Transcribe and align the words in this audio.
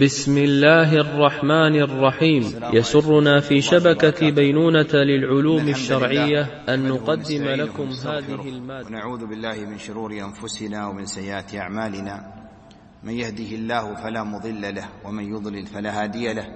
بسم 0.00 0.38
الله 0.38 0.92
الرحمن 0.92 1.80
الرحيم. 1.80 2.60
يسرنا 2.72 3.40
في 3.40 3.60
شبكة 3.60 4.30
بينونة 4.30 4.92
للعلوم 4.92 5.68
الشرعية 5.68 6.42
أن 6.68 6.88
نقدم 6.88 7.44
لكم 7.44 7.88
هذه 8.04 8.48
المادة. 8.48 8.86
ونعوذ 8.86 9.26
بالله 9.26 9.56
من 9.56 9.78
شرور 9.78 10.12
أنفسنا 10.12 10.86
ومن 10.88 11.06
سيئات 11.06 11.54
أعمالنا. 11.54 12.24
من 13.04 13.12
يهده 13.12 13.50
الله 13.56 13.94
فلا 13.94 14.22
مضل 14.24 14.74
له 14.74 14.88
ومن 15.04 15.24
يضلل 15.32 15.66
فلا 15.66 16.02
هادي 16.02 16.32
له. 16.32 16.46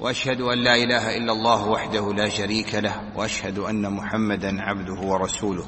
وأشهد 0.00 0.40
أن 0.40 0.64
لا 0.64 0.74
إله 0.76 1.16
إلا 1.16 1.32
الله 1.32 1.68
وحده 1.68 2.12
لا 2.12 2.28
شريك 2.28 2.74
له 2.74 2.94
وأشهد 3.16 3.58
أن 3.58 3.92
محمدا 3.92 4.62
عبده 4.62 5.00
ورسوله. 5.00 5.66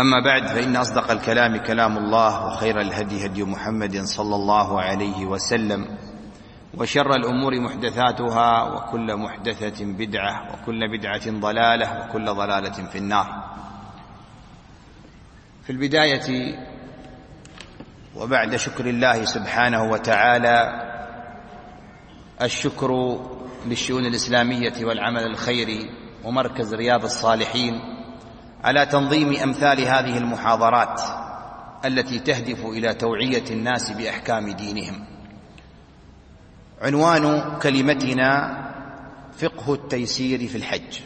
أما 0.00 0.20
بعد 0.24 0.46
فإن 0.46 0.76
أصدق 0.76 1.10
الكلام 1.10 1.56
كلام 1.56 1.98
الله 1.98 2.46
وخير 2.46 2.80
الهدي 2.80 3.26
هدي 3.26 3.44
محمد 3.44 4.02
صلى 4.02 4.34
الله 4.34 4.80
عليه 4.80 5.26
وسلم 5.26 5.98
وشر 6.74 7.14
الأمور 7.14 7.60
محدثاتها 7.60 8.62
وكل 8.62 9.16
محدثة 9.16 9.84
بدعة 9.84 10.52
وكل 10.52 10.98
بدعة 10.98 11.30
ضلالة 11.30 12.00
وكل 12.00 12.24
ضلالة 12.24 12.86
في 12.90 12.98
النار. 12.98 13.44
في 15.64 15.70
البداية 15.70 16.58
وبعد 18.16 18.56
شكر 18.56 18.86
الله 18.86 19.24
سبحانه 19.24 19.82
وتعالى 19.84 20.86
الشكر 22.42 23.20
للشؤون 23.66 24.06
الإسلامية 24.06 24.84
والعمل 24.84 25.22
الخيري 25.22 25.90
ومركز 26.24 26.74
رياض 26.74 27.04
الصالحين 27.04 27.89
على 28.64 28.86
تنظيم 28.86 29.36
أمثال 29.36 29.80
هذه 29.80 30.18
المحاضرات 30.18 31.02
التي 31.84 32.18
تهدف 32.18 32.66
إلى 32.66 32.94
توعية 32.94 33.44
الناس 33.50 33.90
بأحكام 33.90 34.50
دينهم. 34.50 35.04
عنوان 36.82 37.58
كلمتنا 37.62 38.56
فقه 39.38 39.74
التيسير 39.74 40.48
في 40.48 40.56
الحج. 40.56 41.00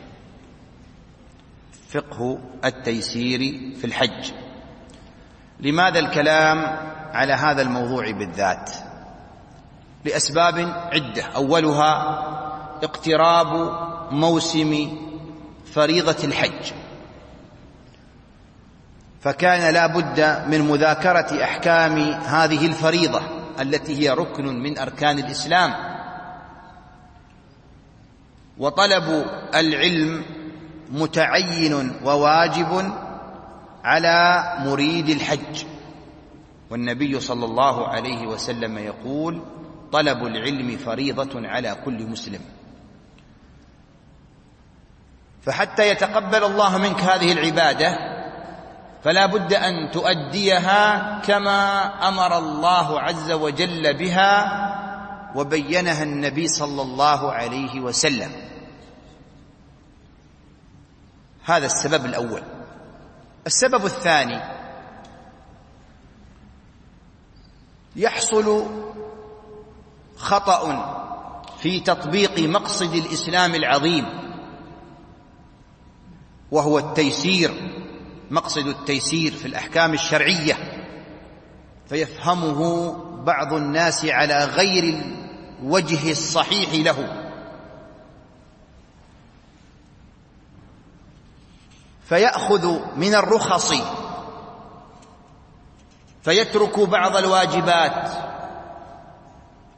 فقه 1.88 2.38
التيسير 2.64 3.40
في 3.76 3.84
الحج. 3.84 4.32
لماذا 5.60 5.98
الكلام 5.98 6.58
على 7.12 7.32
هذا 7.32 7.62
الموضوع 7.62 8.10
بالذات؟ 8.10 8.70
لأسباب 10.04 10.58
عدة. 10.92 11.22
أولها 11.22 12.18
اقتراب 12.82 13.70
موسم 14.12 14.98
فريضة 15.72 16.24
الحج. 16.24 16.83
فكان 19.24 19.74
لا 19.74 19.86
بد 19.86 20.20
من 20.48 20.60
مذاكرة 20.60 21.44
أحكام 21.44 21.98
هذه 22.12 22.66
الفريضة 22.66 23.22
التي 23.60 23.98
هي 23.98 24.10
ركن 24.10 24.44
من 24.44 24.78
أركان 24.78 25.18
الإسلام. 25.18 25.74
وطلب 28.58 29.26
العلم 29.54 30.24
متعين 30.92 31.92
وواجب 32.04 32.92
على 33.84 34.44
مريد 34.58 35.08
الحج. 35.08 35.64
والنبي 36.70 37.20
صلى 37.20 37.44
الله 37.44 37.88
عليه 37.88 38.26
وسلم 38.26 38.78
يقول 38.78 39.42
طلب 39.92 40.26
العلم 40.26 40.76
فريضة 40.76 41.48
على 41.48 41.76
كل 41.84 42.06
مسلم. 42.06 42.40
فحتى 45.42 45.88
يتقبل 45.88 46.44
الله 46.44 46.78
منك 46.78 47.00
هذه 47.00 47.32
العبادة 47.32 48.13
فلا 49.04 49.26
بد 49.26 49.52
أن 49.52 49.90
تؤديها 49.90 51.18
كما 51.20 51.86
أمر 52.08 52.38
الله 52.38 53.00
عز 53.00 53.32
وجل 53.32 53.94
بها 53.94 54.30
وبينها 55.36 56.02
النبي 56.02 56.48
صلى 56.48 56.82
الله 56.82 57.32
عليه 57.32 57.80
وسلم. 57.80 58.32
هذا 61.44 61.66
السبب 61.66 62.06
الأول. 62.06 62.42
السبب 63.46 63.84
الثاني 63.84 64.40
يحصل 67.96 68.66
خطأ 70.16 70.90
في 71.58 71.80
تطبيق 71.80 72.38
مقصد 72.38 72.94
الإسلام 72.94 73.54
العظيم 73.54 74.06
وهو 76.50 76.78
التيسير. 76.78 77.73
مقصد 78.34 78.66
التيسير 78.66 79.32
في 79.32 79.46
الأحكام 79.48 79.94
الشرعية 79.94 80.54
فيفهمه 81.88 82.92
بعض 83.24 83.52
الناس 83.52 84.04
على 84.04 84.44
غير 84.44 85.02
الوجه 85.62 86.10
الصحيح 86.10 86.74
له. 86.74 87.30
فيأخذ 92.08 92.78
من 92.96 93.14
الرخص 93.14 93.74
فيترك 96.22 96.80
بعض 96.80 97.16
الواجبات 97.16 98.10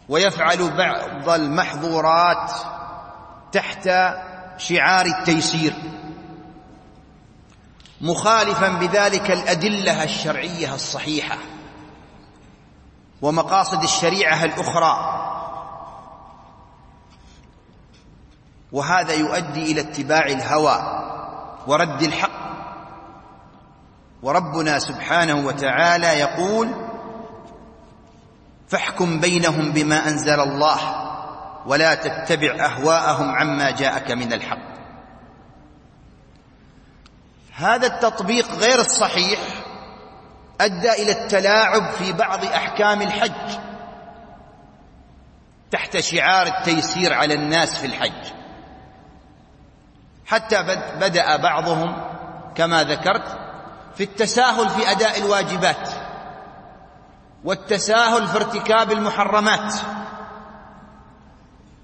ويفعل 0.08 0.70
بعض 0.76 1.28
المحظورات 1.28 2.52
تحت 3.52 3.90
شعار 4.58 5.06
التيسير. 5.06 5.74
مخالفا 8.00 8.68
بذلك 8.68 9.30
الأدلة 9.30 10.04
الشرعية 10.04 10.74
الصحيحة 10.74 11.38
ومقاصد 13.22 13.82
الشريعة 13.82 14.44
الأخرى. 14.44 15.22
وهذا 18.72 19.14
يؤدي 19.14 19.72
إلى 19.72 19.80
اتباع 19.80 20.26
الهوى 20.26 21.02
ورد 21.66 22.02
الحق. 22.02 22.46
وربنا 24.22 24.78
سبحانه 24.78 25.46
وتعالى 25.46 26.06
يقول 26.06 26.68
فاحكم 28.68 29.20
بينهم 29.20 29.72
بما 29.72 30.08
أنزل 30.08 30.40
الله 30.40 30.78
ولا 31.66 31.94
تتبع 31.94 32.64
أهواءهم 32.64 33.30
عما 33.30 33.70
جاءك 33.70 34.10
من 34.10 34.32
الحق. 34.32 34.75
هذا 37.56 37.86
التطبيق 37.86 38.54
غير 38.54 38.80
الصحيح 38.80 39.40
أدى 40.60 40.92
إلى 40.92 41.12
التلاعب 41.12 41.90
في 41.90 42.12
بعض 42.12 42.44
أحكام 42.44 43.02
الحج. 43.02 43.58
تحت 45.70 45.96
شعار 45.96 46.46
التيسير 46.46 47.12
على 47.12 47.34
الناس 47.34 47.78
في 47.78 47.86
الحج. 47.86 48.32
حتى 50.26 50.62
بدأ 51.00 51.36
بعضهم 51.36 51.96
كما 52.54 52.84
ذكرت 52.84 53.38
في 53.96 54.04
التساهل 54.04 54.68
في 54.68 54.90
أداء 54.90 55.18
الواجبات 55.18 55.88
والتساهل 57.44 58.28
في 58.28 58.36
ارتكاب 58.36 58.92
المحرمات. 58.92 59.74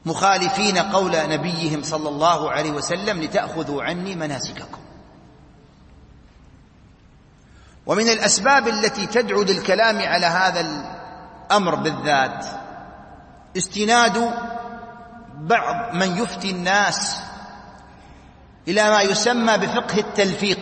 مخالفين 0.05 0.79
قول 0.79 1.13
نبيهم 1.29 1.83
صلى 1.83 2.09
الله 2.09 2.51
عليه 2.51 2.71
وسلم 2.71 3.21
لتأخذوا 3.21 3.83
عني 3.83 4.17
مناسككم. 4.17 4.82
ومن 7.87 8.09
الأسباب 8.09 8.69
التي 8.69 9.07
تدعو 9.07 9.43
للكلام 9.43 9.99
على 9.99 10.27
هذا 10.27 10.61
الأمر 10.61 11.75
بالذات 11.75 12.47
استناد 13.57 14.31
بعض 15.39 15.95
من 15.95 16.17
يفتي 16.19 16.51
الناس 16.51 17.17
إلى 18.69 18.91
ما 18.91 19.03
يسمى 19.03 19.59
بفقه 19.59 19.99
التلفيق. 19.99 20.59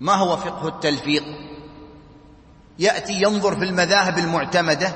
ما 0.00 0.14
هو 0.14 0.36
فقه 0.36 0.68
التلفيق؟ 0.68 1.24
يأتي 2.78 3.12
ينظر 3.12 3.56
في 3.56 3.64
المذاهب 3.64 4.18
المعتمدة 4.18 4.92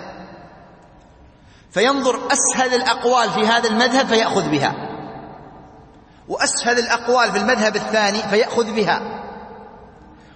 فينظر 1.71 2.29
أسهل 2.33 2.75
الأقوال 2.75 3.31
في 3.31 3.47
هذا 3.47 3.69
المذهب 3.69 4.07
فيأخذ 4.07 4.51
بها 4.51 4.75
وأسهل 6.29 6.79
الأقوال 6.79 7.33
في 7.33 7.39
المذهب 7.39 7.77
الثاني 7.77 8.19
فيأخذ 8.19 8.73
بها. 8.75 9.20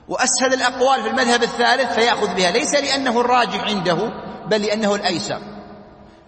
وأسهل 0.09 0.55
الأقوال 0.55 1.03
في 1.03 1.09
المذهب 1.09 1.43
الثالث 1.43 1.95
فيأخذ 1.95 2.35
بها. 2.35 2.51
ليس 2.51 2.75
لأنه 2.75 3.21
الراجح 3.21 3.61
عنده 3.65 4.13
بل 4.47 4.63
لأنه 4.63 4.95
الأيسر. 4.95 5.41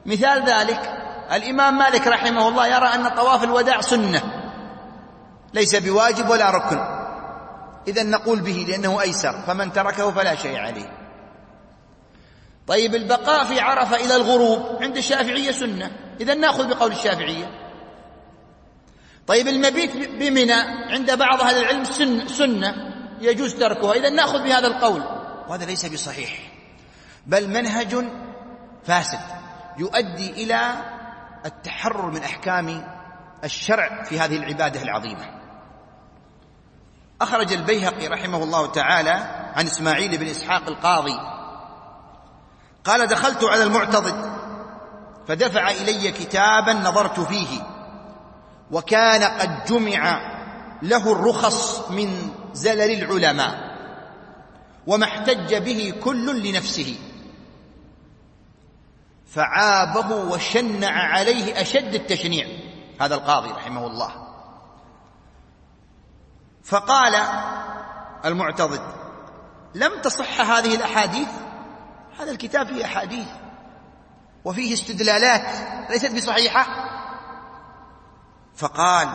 مثال 0.07 0.45
ذلك 0.49 0.93
الإمام 1.33 1.79
مالك 1.79 2.07
رحمه 2.07 2.49
الله 2.49 2.67
يرى 2.67 2.87
أن 2.87 3.09
طواف 3.09 3.45
الوداع 3.45 3.81
سنة. 3.81 4.23
ليس 5.55 5.77
بواجب 5.77 6.29
ولا 6.29 6.51
ركن. 6.51 6.79
إذا 7.89 8.03
نقول 8.03 8.41
به 8.41 8.67
لأنه 8.69 9.01
أيسر 9.01 9.43
فمن 9.47 9.73
تركه 9.73 10.11
فلا 10.11 10.35
شيء 10.35 10.57
عليه. 10.59 10.93
طيب 12.67 12.95
البقاء 12.95 13.45
في 13.45 13.61
عرفة 13.61 13.97
إلى 13.97 14.17
الغروب 14.17 14.83
عند 14.83 14.97
الشافعية 14.97 15.53
سنة. 15.53 15.91
إذا 16.21 16.35
نأخذ 16.35 16.69
بقول 16.69 16.93
الشافعية. 16.93 17.51
طيب 19.27 19.49
المبيت 19.49 19.97
بمنى 19.97 20.53
عند 20.93 21.19
بعض 21.19 21.41
أهل 21.41 21.59
العلم 21.59 21.85
سنة. 22.27 22.96
يجوز 23.21 23.55
تركها. 23.55 23.93
إذا 23.93 24.11
نأخذ 24.11 24.43
بهذا 24.43 24.67
القول. 24.67 25.03
وهذا 25.49 25.65
ليس 25.65 25.87
بصحيح. 25.87 26.53
بل 27.27 27.49
منهج 27.49 28.05
فاسد 28.85 29.21
يؤدي 29.79 30.31
إلى 30.31 30.73
التحرر 31.47 32.11
من 32.11 32.23
أحكام 32.23 32.87
الشرع 33.45 34.03
في 34.03 34.21
هذه 34.21 34.37
العبادة 34.37 34.83
العظيمة. 34.83 35.37
أخرج 37.21 37.53
البيهقي 37.53 38.07
رحمه 38.07 38.43
الله 38.43 38.67
تعالى 38.67 39.11
عن 39.55 39.67
إسماعيل 39.67 40.19
بن 40.19 40.27
إسحاق 40.27 40.69
القاضي. 40.69 41.19
قال 42.85 43.07
دخلت 43.07 43.45
على 43.45 43.63
المعتضد 43.63 44.37
فدفع 45.29 45.71
إلي 45.71 46.13
كتابا 46.13 46.73
نظرت 46.73 47.21
فيه 47.21 47.61
وكان 48.71 49.25
قد 49.25 49.65
جمع 49.65 50.21
له 50.83 51.13
الرخص 51.13 51.91
من 51.91 52.31
زلل 52.57 53.03
العلماء 53.03 53.77
وما 54.87 55.05
احتج 55.05 55.55
به 55.55 55.95
كل 56.05 56.49
لنفسه. 56.49 56.99
فعابه 59.27 60.15
وشنع 60.15 60.93
عليه 60.93 61.61
أشد 61.63 61.95
التشنيع 61.95 62.47
هذا 63.01 63.15
القاضي 63.15 63.51
رحمه 63.51 63.87
الله. 63.87 64.11
فقال 66.65 67.15
المعتضد 68.25 68.83
لم 69.75 70.01
تصح 70.03 70.41
هذه 70.41 70.75
الأحاديث؟ 70.75 71.29
هذا 72.19 72.31
الكتاب 72.31 72.67
فيه 72.67 72.85
أحاديث 72.85 73.29
وفيه 74.45 74.75
استدلالات 74.75 75.47
ليست 75.91 76.15
بصحيحة. 76.17 76.67
فقال 78.57 79.09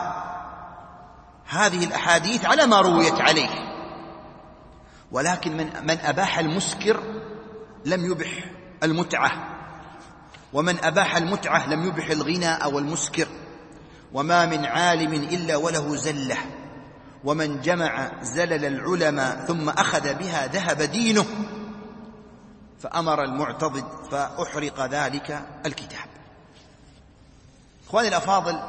هذه 1.48 1.84
الأحاديث 1.84 2.44
على 2.44 2.66
ما 2.66 2.80
رويت 2.80 3.20
عليه. 3.20 3.48
ولكن 5.12 5.56
من, 5.56 5.66
من 5.82 5.98
أباح 5.98 6.38
المسكر 6.38 7.02
لم 7.84 8.04
يبح 8.04 8.44
المتعة. 8.82 9.30
ومن 10.52 10.84
أباح 10.84 11.16
المتعة 11.16 11.68
لم 11.68 11.86
يبح 11.86 12.10
الغنى 12.10 12.64
والمسكر 12.64 13.28
وما 14.12 14.46
من 14.46 14.64
عالم 14.64 15.12
إلا 15.12 15.56
وله 15.56 15.96
زلة. 15.96 16.36
ومن 17.24 17.60
جمع 17.60 18.10
زلل 18.22 18.64
العلماء 18.64 19.44
ثم 19.46 19.68
أخذ 19.68 20.14
بها 20.14 20.46
ذهب 20.46 20.82
دينه 20.82 21.26
فأمر 22.80 23.24
المعتضد 23.24 23.84
فأحرق 24.10 24.86
ذلك 24.86 25.44
الكتاب. 25.66 26.12
إخواني 27.88 28.08
الأفاضل 28.08 28.60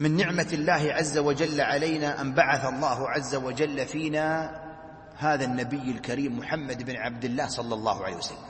من 0.00 0.16
نعمة 0.16 0.48
الله 0.52 0.92
عز 0.92 1.18
وجل 1.18 1.60
علينا 1.60 2.20
أن 2.20 2.32
بعث 2.34 2.64
الله 2.64 3.10
عز 3.10 3.34
وجل 3.34 3.86
فينا 3.86 4.60
هذا 5.16 5.44
النبي 5.44 5.90
الكريم 5.90 6.38
محمد 6.38 6.82
بن 6.82 6.96
عبد 6.96 7.24
الله 7.24 7.46
صلى 7.46 7.74
الله 7.74 8.04
عليه 8.04 8.16
وسلم. 8.16 8.48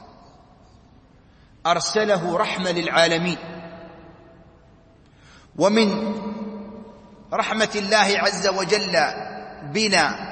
أرسله 1.67 2.37
رحمة 2.37 2.71
للعالمين. 2.71 3.39
ومن 5.57 6.15
رحمة 7.33 7.71
الله 7.75 8.19
عز 8.19 8.49
وجل 8.49 8.97
بنا 9.63 10.29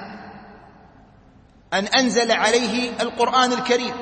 أن 1.72 1.84
أنزل 1.86 2.32
عليه 2.32 2.90
القرآن 3.00 3.52
الكريم. 3.52 3.94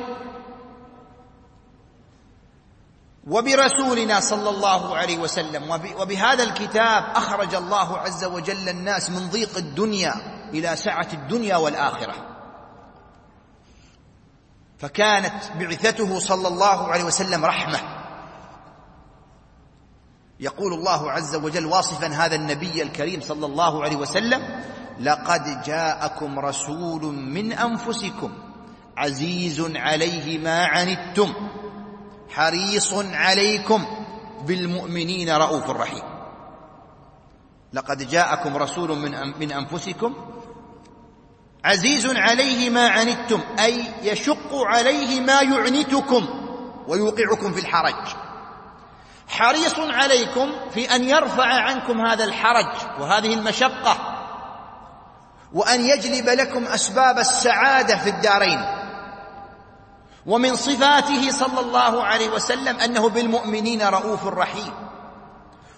وبرسولنا 3.26 4.20
صلى 4.20 4.50
الله 4.50 4.96
عليه 4.96 5.18
وسلم. 5.18 5.70
وبهذا 5.70 6.42
الكتاب 6.42 7.04
أخرج 7.14 7.54
الله 7.54 7.98
عز 7.98 8.24
وجل 8.24 8.68
الناس 8.68 9.10
من 9.10 9.28
ضيق 9.28 9.56
الدنيا 9.56 10.14
إلى 10.52 10.76
سعة 10.76 11.08
الدنيا 11.12 11.56
والآخرة. 11.56 12.14
فكانت 14.78 15.34
بعثته 15.58 16.18
صلى 16.18 16.48
الله 16.48 16.88
عليه 16.88 17.04
وسلم 17.04 17.44
رحمة. 17.44 17.78
يقول 20.40 20.72
الله 20.72 21.10
عز 21.10 21.34
وجل 21.36 21.66
واصفا 21.66 22.06
هذا 22.06 22.34
النبي 22.34 22.82
الكريم 22.82 23.20
صلى 23.20 23.46
الله 23.46 23.84
عليه 23.84 23.96
وسلم 23.96 24.64
لقد 25.00 25.62
جاءكم 25.62 26.38
رسول 26.38 27.02
من 27.04 27.52
أنفسكم 27.52 28.32
عزيز 28.96 29.60
عليه 29.76 30.38
ما 30.38 30.66
عنتم 30.66 31.34
حريص 32.34 32.94
عليكم 32.94 33.86
بالمؤمنين 34.46 35.30
رؤوف 35.30 35.70
رحيم. 35.70 36.02
لقد 37.72 38.08
جاءكم 38.08 38.56
رسول 38.56 38.98
من 38.98 39.38
من 39.40 39.52
أنفسكم 39.52 40.14
عزيز 41.64 42.06
عليه 42.06 42.70
ما 42.70 42.88
عنتم 42.88 43.40
أي 43.58 43.84
يشق 44.02 44.54
عليه 44.54 45.20
ما 45.20 45.40
يعنتكم 45.40 46.26
ويوقعكم 46.88 47.52
في 47.52 47.60
الحرج. 47.60 48.14
حريص 49.28 49.78
عليكم 49.78 50.52
في 50.74 50.94
أن 50.94 51.04
يرفع 51.04 51.46
عنكم 51.46 52.00
هذا 52.00 52.24
الحرج 52.24 53.00
وهذه 53.00 53.34
المشقة 53.34 53.96
وأن 55.52 55.84
يجلب 55.84 56.28
لكم 56.28 56.64
أسباب 56.64 57.18
السعادة 57.18 57.96
في 57.96 58.10
الدارين. 58.10 58.73
ومن 60.26 60.56
صفاته 60.56 61.30
صلى 61.30 61.60
الله 61.60 62.04
عليه 62.04 62.28
وسلم 62.28 62.76
أنه 62.80 63.08
بالمؤمنين 63.08 63.82
رؤوف 63.82 64.26
رحيم. 64.26 64.72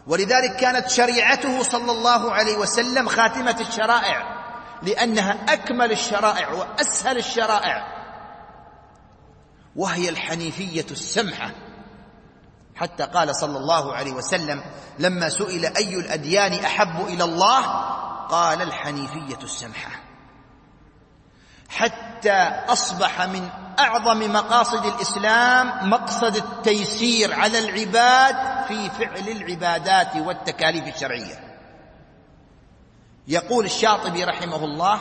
ولذلك 0.06 0.56
كانت 0.56 0.88
شريعته 0.88 1.62
صلى 1.62 1.93
الله 1.93 2.32
عليه 2.32 2.56
وسلم 2.56 3.08
خاتمة 3.08 3.56
الشرائع 3.60 4.37
لأنها 4.82 5.44
أكمل 5.48 5.93
الشرائع 5.93 6.50
وأسهل 6.50 7.19
الشرائع. 7.19 7.96
وهي 9.76 10.08
الحنيفية 10.08 10.87
السمحة. 10.90 11.50
حتى 12.75 13.02
قال 13.02 13.37
صلى 13.37 13.58
الله 13.58 13.94
عليه 13.94 14.12
وسلم 14.12 14.62
لما 14.98 15.28
سئل 15.28 15.66
أي 15.76 15.94
الأديان 15.94 16.52
أحب 16.52 17.06
إلى 17.06 17.25
الله 17.25 17.62
قال 18.28 18.62
الحنيفية 18.62 19.38
السمحة. 19.43 19.90
حتى 21.69 22.52
أصبح 22.69 23.22
من 23.22 23.48
أعظم 23.78 24.32
مقاصد 24.32 24.87
الإسلام 24.87 25.90
مقصد 25.90 26.37
التيسير 26.37 27.40
على 27.40 27.58
العباد 27.58 28.67
في 28.69 28.90
فعل 28.90 29.28
العبادات 29.28 30.17
والتكاليف 30.17 30.94
الشرعية. 30.94 31.58
يقول 33.28 33.64
الشاطبي 33.64 34.25
رحمه 34.25 34.64
الله 34.64 35.00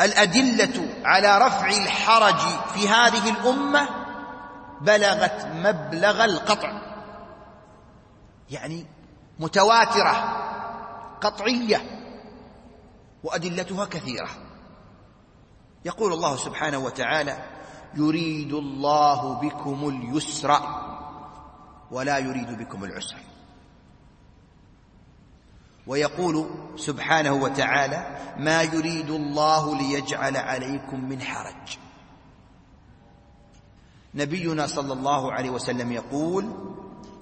الأدلة 0.00 0.94
على 1.04 1.38
رفع 1.38 1.68
الحرج 1.68 2.38
في 2.74 2.88
هذه 2.88 3.30
الأمة 3.30 3.88
بلغت 4.80 5.46
مبلغ 5.54 6.24
القطع 6.24 6.72
يعني 8.50 8.86
متواترة 9.38 10.36
قطعية 11.20 11.82
وأدلتها 13.24 13.84
كثيرة. 13.84 14.28
يقول 15.88 16.12
الله 16.12 16.36
سبحانه 16.36 16.78
وتعالى 16.78 17.44
يريد 17.94 18.52
الله 18.52 19.34
بكم 19.34 19.88
اليسر 19.88 20.60
ولا 21.90 22.18
يريد 22.18 22.58
بكم 22.58 22.84
العسر. 22.84 23.16
ويقول 25.86 26.50
سبحانه 26.76 27.32
وتعالى 27.32 28.18
ما 28.36 28.62
يريد 28.62 29.10
الله 29.10 29.76
ليجعل 29.76 30.36
عليكم 30.36 31.08
من 31.08 31.22
حرج. 31.22 31.78
نبينا 34.14 34.66
صلى 34.66 34.92
الله 34.92 35.32
عليه 35.32 35.50
وسلم 35.50 35.92
يقول 35.92 36.52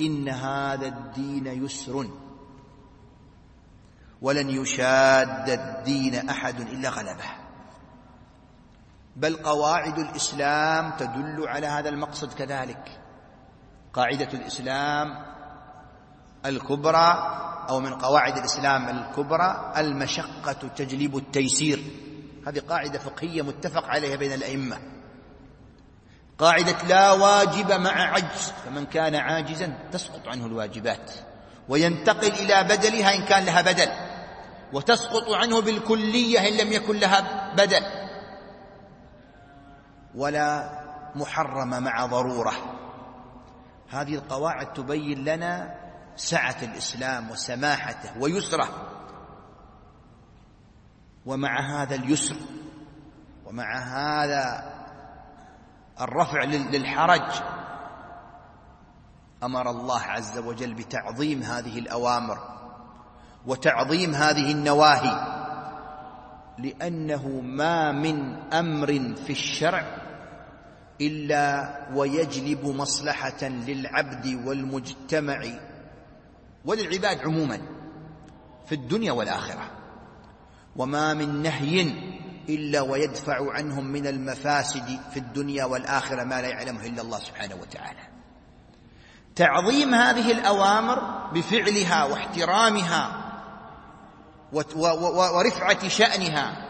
إن 0.00 0.28
هذا 0.28 0.86
الدين 0.86 1.46
يسر 1.46 2.08
ولن 4.22 4.50
يشاد 4.50 5.50
الدين 5.50 6.28
أحد 6.28 6.60
إلا 6.60 6.88
غلبه. 6.88 7.45
بل 9.16 9.36
قواعد 9.36 9.98
الإسلام 9.98 10.92
تدل 10.98 11.48
على 11.48 11.66
هذا 11.66 11.88
المقصد 11.88 12.32
كذلك. 12.32 13.00
قاعدة 13.92 14.28
الإسلام 14.34 15.24
الكبرى 16.46 17.36
أو 17.68 17.80
من 17.80 17.94
قواعد 17.94 18.36
الإسلام 18.36 18.88
الكبرى 18.88 19.72
المشقة 19.76 20.68
تجلب 20.76 21.16
التيسير. 21.16 21.82
هذه 22.46 22.60
قاعدة 22.68 22.98
فقهية 22.98 23.42
متفق 23.42 23.86
عليها 23.86 24.16
بين 24.16 24.32
الأئمة. 24.32 24.78
قاعدة 26.38 26.82
لا 26.88 27.12
واجب 27.12 27.72
مع 27.72 28.12
عجز 28.12 28.52
فمن 28.64 28.86
كان 28.86 29.14
عاجزا 29.14 29.78
تسقط 29.92 30.28
عنه 30.28 30.46
الواجبات. 30.46 31.10
وينتقل 31.68 32.32
إلى 32.32 32.64
بدلها 32.64 33.14
إن 33.14 33.22
كان 33.24 33.44
لها 33.44 33.62
بدل. 33.62 33.88
وتسقط 34.72 35.28
عنه 35.30 35.60
بالكلية 35.60 36.48
إن 36.48 36.56
لم 36.56 36.72
يكن 36.72 36.96
لها 36.96 37.52
بدل. 37.54 37.82
ولا 40.16 40.70
محرم 41.14 41.82
مع 41.82 42.06
ضرورة. 42.06 42.52
هذه 43.90 44.14
القواعد 44.14 44.72
تبين 44.72 45.24
لنا 45.24 45.74
سعة 46.16 46.56
الإسلام 46.62 47.30
وسماحته 47.30 48.18
ويسره. 48.20 48.68
ومع 51.26 51.82
هذا 51.82 51.94
اليسر 51.94 52.36
ومع 53.46 53.78
هذا 53.78 54.72
الرفع 56.00 56.44
للحرج 56.44 57.42
أمر 59.42 59.70
الله 59.70 60.00
عز 60.00 60.38
وجل 60.38 60.74
بتعظيم 60.74 61.42
هذه 61.42 61.78
الأوامر 61.78 62.38
وتعظيم 63.46 64.14
هذه 64.14 64.50
النواهي 64.50 65.36
لأنه 66.58 67.28
ما 67.40 67.92
من 67.92 68.36
أمر 68.52 69.14
في 69.26 69.30
الشرع 69.30 70.05
إلا 71.00 71.76
ويجلب 71.94 72.66
مصلحة 72.66 73.44
للعبد 73.44 74.42
والمجتمع. 74.44 75.42
وللعباد 76.64 77.20
عموما 77.20 77.60
في 78.66 78.74
الدنيا 78.74 79.12
والآخرة. 79.12 79.70
وما 80.76 81.14
من 81.14 81.42
نهي 81.42 81.94
إلا 82.48 82.80
ويدفع 82.80 83.52
عنهم 83.52 83.86
من 83.86 84.06
المفاسد 84.06 85.00
في 85.12 85.18
الدنيا 85.18 85.64
والآخرة 85.64 86.24
ما 86.24 86.42
لا 86.42 86.48
يعلمه 86.48 86.86
إلا 86.86 87.02
الله 87.02 87.18
سبحانه 87.18 87.54
وتعالى. 87.54 88.00
تعظيم 89.36 89.94
هذه 89.94 90.32
الأوامر 90.32 91.28
بفعلها 91.34 92.04
واحترامها 92.04 93.22
ورفعة 94.52 95.88
شأنها 95.88 96.66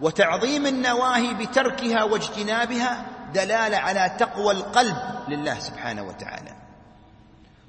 وتعظيم 0.00 0.66
النواهي 0.66 1.34
بتركها 1.34 2.02
واجتنابها 2.02 3.06
دلالة 3.32 3.76
على 3.76 4.10
تقوى 4.18 4.52
القلب 4.52 4.96
لله 5.28 5.58
سبحانه 5.58 6.02
وتعالى. 6.02 6.56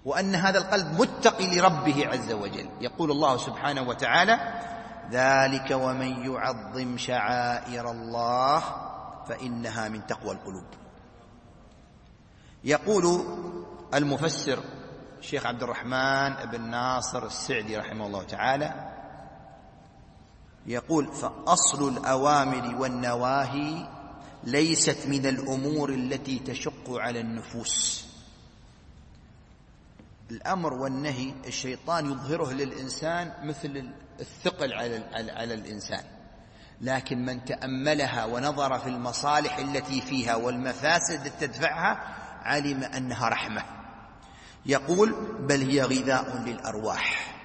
وأن 0.06 0.36
هذا 0.36 0.58
القلب 0.58 1.02
متقي 1.02 1.60
لربه 1.60 2.08
عز 2.08 2.32
وجل. 2.32 2.70
يقول 2.82 3.12
الله 3.12 3.38
سبحانه 3.38 3.82
وتعالى 3.82 4.40
ذلك 5.12 5.72
ومن 5.72 6.32
يعظم 6.32 6.98
شعائر 6.98 7.92
الله 7.92 8.64
فإنها 9.28 9.90
من 9.90 10.08
تقوى 10.08 10.32
القلوب. 10.32 10.66
يقول 12.64 13.26
المفسر 13.94 14.60
الشيخ 15.20 15.46
عبد 15.46 15.64
الرحمن 15.64 16.36
بن 16.52 16.62
ناصر 16.62 17.26
السعدي 17.26 17.78
رحمه 17.78 18.06
الله 18.06 18.24
تعالى 18.24 18.90
يقول 20.66 21.08
فأصل 21.08 21.88
الأوامر 21.88 22.76
والنواهي 22.76 23.88
ليست 24.44 25.08
من 25.08 25.26
الأمور 25.26 25.90
التي 25.90 26.40
تشق 26.40 26.90
على 26.90 27.20
النفوس. 27.20 28.06
الأمر 30.32 30.74
والنهي 30.74 31.34
الشيطان 31.48 32.12
يظهره 32.12 32.52
للإنسان 32.52 33.34
مثل 33.44 33.90
الثقل 34.20 34.74
على 34.74 35.04
على 35.14 35.54
الإنسان. 35.54 36.04
لكن 36.82 37.26
من 37.26 37.46
تأملها 37.46 38.26
ونظر 38.26 38.80
في 38.80 38.88
المصالح 38.88 39.58
التي 39.58 40.02
فيها 40.02 40.36
والمفاسد 40.36 41.26
التي 41.26 41.48
تدفعها 41.48 42.16
علم 42.44 42.84
أنها 42.84 43.30
رحمة. 43.30 43.64
يقول 44.66 45.16
بل 45.40 45.70
هي 45.70 45.82
غذاء 45.82 46.38
للأرواح 46.38 47.36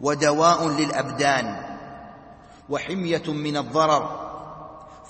ودواء 0.00 0.68
للأبدان 0.68 1.76
وحمية 2.68 3.22
من 3.32 3.56
الضرر 3.56 4.25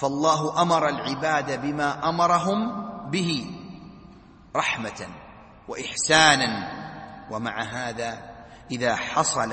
فالله 0.01 0.63
أمر 0.63 0.89
العباد 0.89 1.63
بما 1.63 2.09
أمرهم 2.09 2.87
به 3.11 3.47
رحمة 4.57 5.07
وإحسانا 5.69 6.73
ومع 7.31 7.63
هذا 7.63 8.31
إذا 8.71 8.97
حصل 8.97 9.51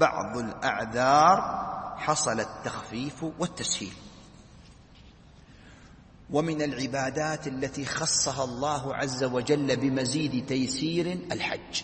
بعض 0.00 0.36
الأعذار 0.36 1.62
حصل 1.96 2.40
التخفيف 2.40 3.24
والتسهيل. 3.38 3.92
ومن 6.30 6.62
العبادات 6.62 7.46
التي 7.46 7.84
خصها 7.84 8.44
الله 8.44 8.94
عز 8.94 9.24
وجل 9.24 9.76
بمزيد 9.76 10.46
تيسير 10.46 11.18
الحج. 11.32 11.82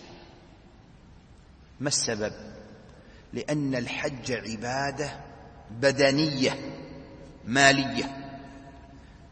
ما 1.79 1.87
السبب؟ 1.87 2.33
لأن 3.33 3.75
الحج 3.75 4.31
عبادة 4.31 5.19
بدنية. 5.71 6.78
مالية. 7.49 8.03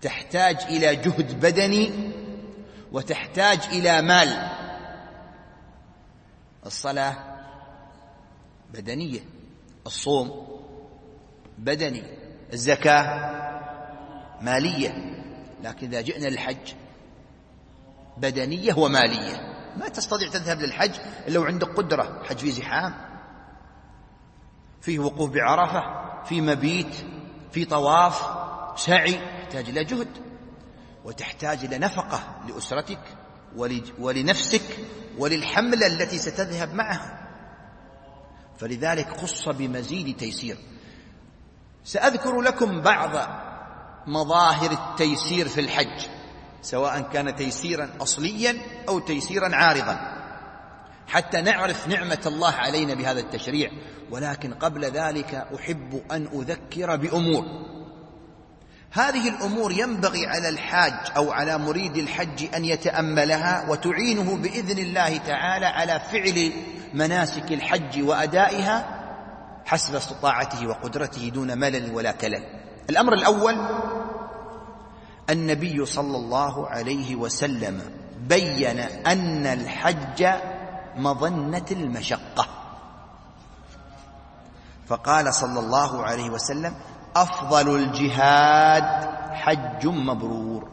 تحتاج 0.02 0.58
إلى 0.70 0.96
جهد 0.96 1.40
بدني 1.40 2.12
وتحتاج 2.92 3.60
إلى 3.72 4.02
مال. 4.02 4.50
الصلاة 6.66 7.16
بدنية 8.74 9.20
الصوم 9.86 10.60
بدني 11.58 12.04
الزكاة 12.54 13.08
مالية. 14.42 15.18
لكن 15.64 15.88
إذا 15.88 16.02
جئنا 16.02 16.28
للحج 16.28 16.74
بدنية 18.18 18.74
ومالية. 18.74 19.38
ما 19.78 19.88
تستطيع 19.88 20.30
تذهب 20.30 20.60
للحج 20.60 20.92
إلا 21.28 21.40
وعندك 21.40 21.68
قدرة. 21.68 22.24
حج 22.24 22.38
فيه 22.38 22.52
زحام 22.52 22.94
فيه 24.82 25.00
وقوف 25.00 25.32
بعرفة 25.32 25.84
في 26.24 26.42
مبيت 26.42 26.96
في 27.52 27.66
طواف 27.66 28.22
سعي 28.80 29.14
يحتاج 29.14 29.70
إلى 29.70 29.84
جهد 29.84 30.08
وتحتاج 31.06 31.66
إلى 31.66 31.78
نفقة 31.78 32.20
لأسرتك 32.48 33.00
ولنفسك 34.00 34.80
وللحملة 35.18 35.88
التي 35.88 36.18
ستذهب 36.18 36.74
معها. 36.74 37.28
فلذلك 38.58 39.18
خص 39.18 39.50
بمزيد 39.50 40.18
تيسير. 40.18 40.58
سأذكر 41.84 42.42
لكم 42.42 42.82
بعض 42.82 43.30
مظاهر 44.08 44.72
التيسير 44.72 45.48
في 45.48 45.62
الحج 45.62 46.08
سواء 46.62 47.02
كان 47.02 47.36
تيسيرا 47.36 47.90
اصليا 48.02 48.58
أو 48.90 49.00
تيسيرا 49.00 49.56
عارضا. 49.56 50.17
حتى 51.08 51.42
نعرف 51.42 51.88
نعمة 51.88 52.22
الله 52.26 52.52
علينا 52.52 52.94
بهذا 52.94 53.20
التشريع. 53.20 53.72
ولكن 54.12 54.54
قبل 54.54 54.86
ذلك 54.86 55.48
أحب 55.56 56.02
أن 56.12 56.28
أذكر 56.34 56.96
بأمور. 56.96 57.46
هذه 58.92 59.30
الأمور 59.30 59.72
ينبغي 59.72 60.28
على 60.28 60.50
الحاج 60.50 60.94
أو 61.18 61.32
على 61.32 61.58
مريد 61.58 61.98
الحج 61.98 62.56
أن 62.56 62.66
يتأملها 62.66 63.70
وتعينه 63.70 64.38
بإذن 64.38 64.80
الله 64.80 65.18
تعالى 65.18 65.66
على 65.66 66.00
فعل 66.12 66.52
مناسك 66.94 67.52
الحج 67.52 68.04
وأدائها 68.04 68.86
حسب 69.66 69.96
استطاعته 69.96 70.68
وقدرته 70.68 71.30
دون 71.30 71.58
ملل 71.58 71.92
ولا 71.94 72.12
كلل. 72.12 72.44
الأمر 72.90 73.14
الأول 73.14 73.58
النبي 75.30 75.86
صلى 75.86 76.18
الله 76.18 76.68
عليه 76.68 77.16
وسلم 77.16 77.82
بين 78.28 78.80
أن 79.08 79.46
الحج 79.46 80.28
مظنة 80.98 81.66
المشقة. 81.72 82.48
فقال 84.88 85.34
صلى 85.34 85.60
الله 85.60 86.04
عليه 86.04 86.30
وسلم 86.30 86.76
أفضل 87.16 87.76
الجهاد 87.76 89.10
حج 89.34 89.88
مبرور. 89.88 90.70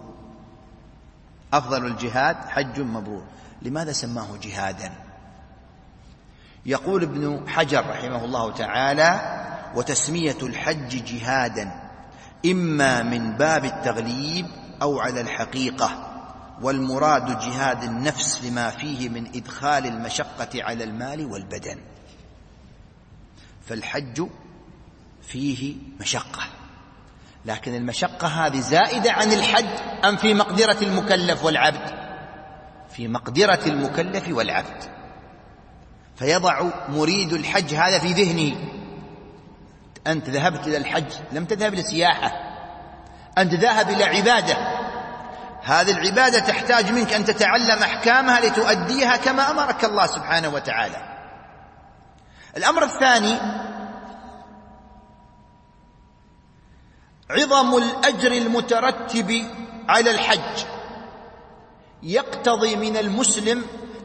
أفضل 1.52 1.86
الجهاد 1.86 2.36
حج 2.36 2.80
مبرور. 2.80 3.22
لماذا 3.62 3.92
سماه 3.92 4.26
جهادا؟ 4.42 4.92
يقول 6.66 7.02
ابن 7.02 7.48
حجر 7.48 7.90
رحمه 7.90 8.24
الله 8.24 8.52
تعالى 8.52 9.20
وتسمية 9.74 10.38
الحج 10.42 11.04
جهادا 11.04 11.90
إما 12.46 13.02
من 13.02 13.32
باب 13.32 13.64
التغليب 13.64 14.46
أو 14.82 15.00
على 15.00 15.20
الحقيقة. 15.20 16.13
والمراد 16.62 17.38
جهاد 17.38 17.82
النفس 17.82 18.44
لما 18.44 18.70
فيه 18.70 19.08
من 19.08 19.26
إدخال 19.26 19.86
المشقة 19.86 20.48
على 20.54 20.84
المال 20.84 21.26
والبدن. 21.26 21.78
فالحج 23.66 24.26
فيه 25.22 25.76
مشقة. 26.00 26.42
لكن 27.44 27.74
المشقة 27.74 28.26
هذه 28.26 28.60
زائدة 28.60 29.12
عن 29.12 29.32
الحج 29.32 29.80
أم 30.04 30.16
في 30.16 30.34
مقدرة 30.34 30.78
المكلف 30.82 31.44
والعبد؟ 31.44 32.04
في 32.90 33.08
مقدرة 33.08 33.60
المكلف 33.66 34.28
والعبد. 34.28 34.84
فيضع 36.16 36.70
مريد 36.88 37.32
الحج 37.32 37.74
هذا 37.74 37.98
في 37.98 38.12
ذهنه. 38.12 38.56
أنت 40.06 40.30
ذهبت 40.30 40.66
إلى 40.66 40.76
الحج 40.76 41.12
لم 41.32 41.44
تذهب 41.44 41.74
لسياحة. 41.74 42.32
أنت 43.38 43.54
ذاهب 43.54 43.90
إلى 43.90 44.04
عبادة. 44.04 44.73
هذه 45.64 45.90
العبادة 45.90 46.38
تحتاج 46.38 46.92
منك 46.92 47.12
أن 47.12 47.24
تتعلم 47.24 47.82
أحكامها 47.82 48.40
لتؤديها 48.40 49.16
كما 49.16 49.50
أمرك 49.50 49.84
الله 49.84 50.06
سبحانه 50.06 50.48
وتعالى. 50.48 50.96
الأمر 52.56 52.84
الثاني 52.84 53.38
عظم 57.30 57.76
الأجر 57.76 58.32
المترتب 58.32 59.48
على 59.88 60.10
الحج. 60.10 60.64
يقتضي 62.02 62.76
من 62.76 62.96
المسلم 62.96 63.64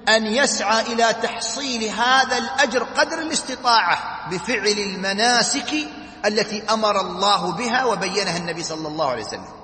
أن 0.10 0.25
يسعى 0.25 0.82
إلى 0.82 1.13
تحصيل 1.13 1.84
هذا 1.84 2.38
الأجر 2.38 2.84
قدر 2.84 3.20
الاستطاعة 3.20 4.30
بفعل 4.30 4.68
المناسك 4.68 5.74
التي 6.25 6.63
أمر 6.70 7.01
الله 7.01 7.51
بها 7.51 7.86
وبينها 7.86 8.38
النبي 8.38 8.63
صلى 8.63 8.88
الله 8.88 9.10
عليه 9.10 9.24
وسلم. 9.24 9.59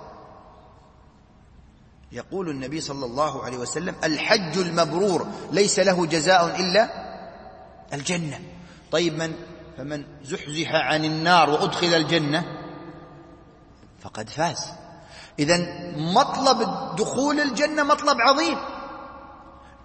يقول 2.11 2.49
النبي 2.49 2.81
صلى 2.81 3.05
الله 3.05 3.43
عليه 3.43 3.57
وسلم 3.57 3.95
الحج 4.03 4.57
المبرور 4.57 5.27
ليس 5.51 5.79
له 5.79 6.05
جزاء 6.05 6.59
إلا 6.59 6.89
الجنة. 7.93 8.39
طيب 8.91 9.17
من؟ 9.17 9.33
فمن 9.77 10.05
زحزح 10.23 10.71
عن 10.71 11.05
النار 11.05 11.49
وأدخل 11.49 11.93
الجنة 11.93 12.43
فقد 13.99 14.29
فاز. 14.29 14.71
إذا 15.39 15.57
مطلب 15.97 16.69
دخول 16.95 17.39
الجنة 17.39 17.83
مطلب 17.83 18.21
عظيم. 18.21 18.57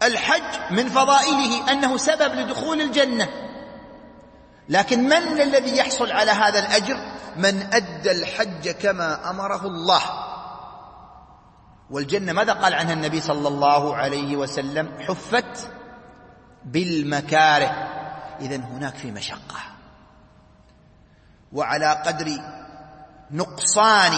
الحج 0.02 0.72
من 0.72 0.88
فضائله 0.88 1.72
أنه 1.72 1.96
سبب 1.96 2.34
لدخول 2.34 2.80
الجنة. 2.80 3.28
لكن 4.68 5.04
من 5.04 5.40
الذي 5.40 5.76
يحصل 5.76 6.12
على 6.12 6.30
هذا 6.30 6.58
الأجر؟ 6.58 6.96
من 7.36 7.68
أدى 7.72 8.10
الحج 8.10 8.70
كما 8.70 9.30
أمره 9.30 9.66
الله. 9.66 10.02
والجنة 11.90 12.32
ماذا 12.32 12.52
قال 12.52 12.75
عنها 12.75 12.92
النبي 12.92 13.20
صلى 13.20 13.49
الله 13.49 13.97
عليه 13.97 14.37
وسلم؟ 14.37 14.99
حفت 15.00 15.70
بالمكاره. 16.64 17.68
إذا 18.40 18.56
هناك 18.56 18.94
في 18.94 19.11
مشقة. 19.11 19.61
وعلى 21.52 22.02
قدر 22.06 22.30
نقصان 23.30 24.12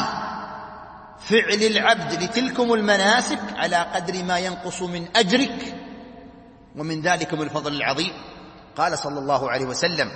فعل 1.19 1.62
العبد 1.62 2.23
لتلكم 2.23 2.73
المناسك 2.73 3.41
على 3.57 3.76
قدر 3.76 4.25
ما 4.25 4.38
ينقص 4.38 4.83
من 4.83 5.17
أجرك 5.17 5.75
ومن 6.76 7.00
ذلكم 7.00 7.43
الفضل 7.43 7.76
العظيم. 7.76 8.12
قال 8.76 8.99
صلى 8.99 9.19
الله 9.19 9.50
عليه 9.50 9.67
وسلم 9.67 10.11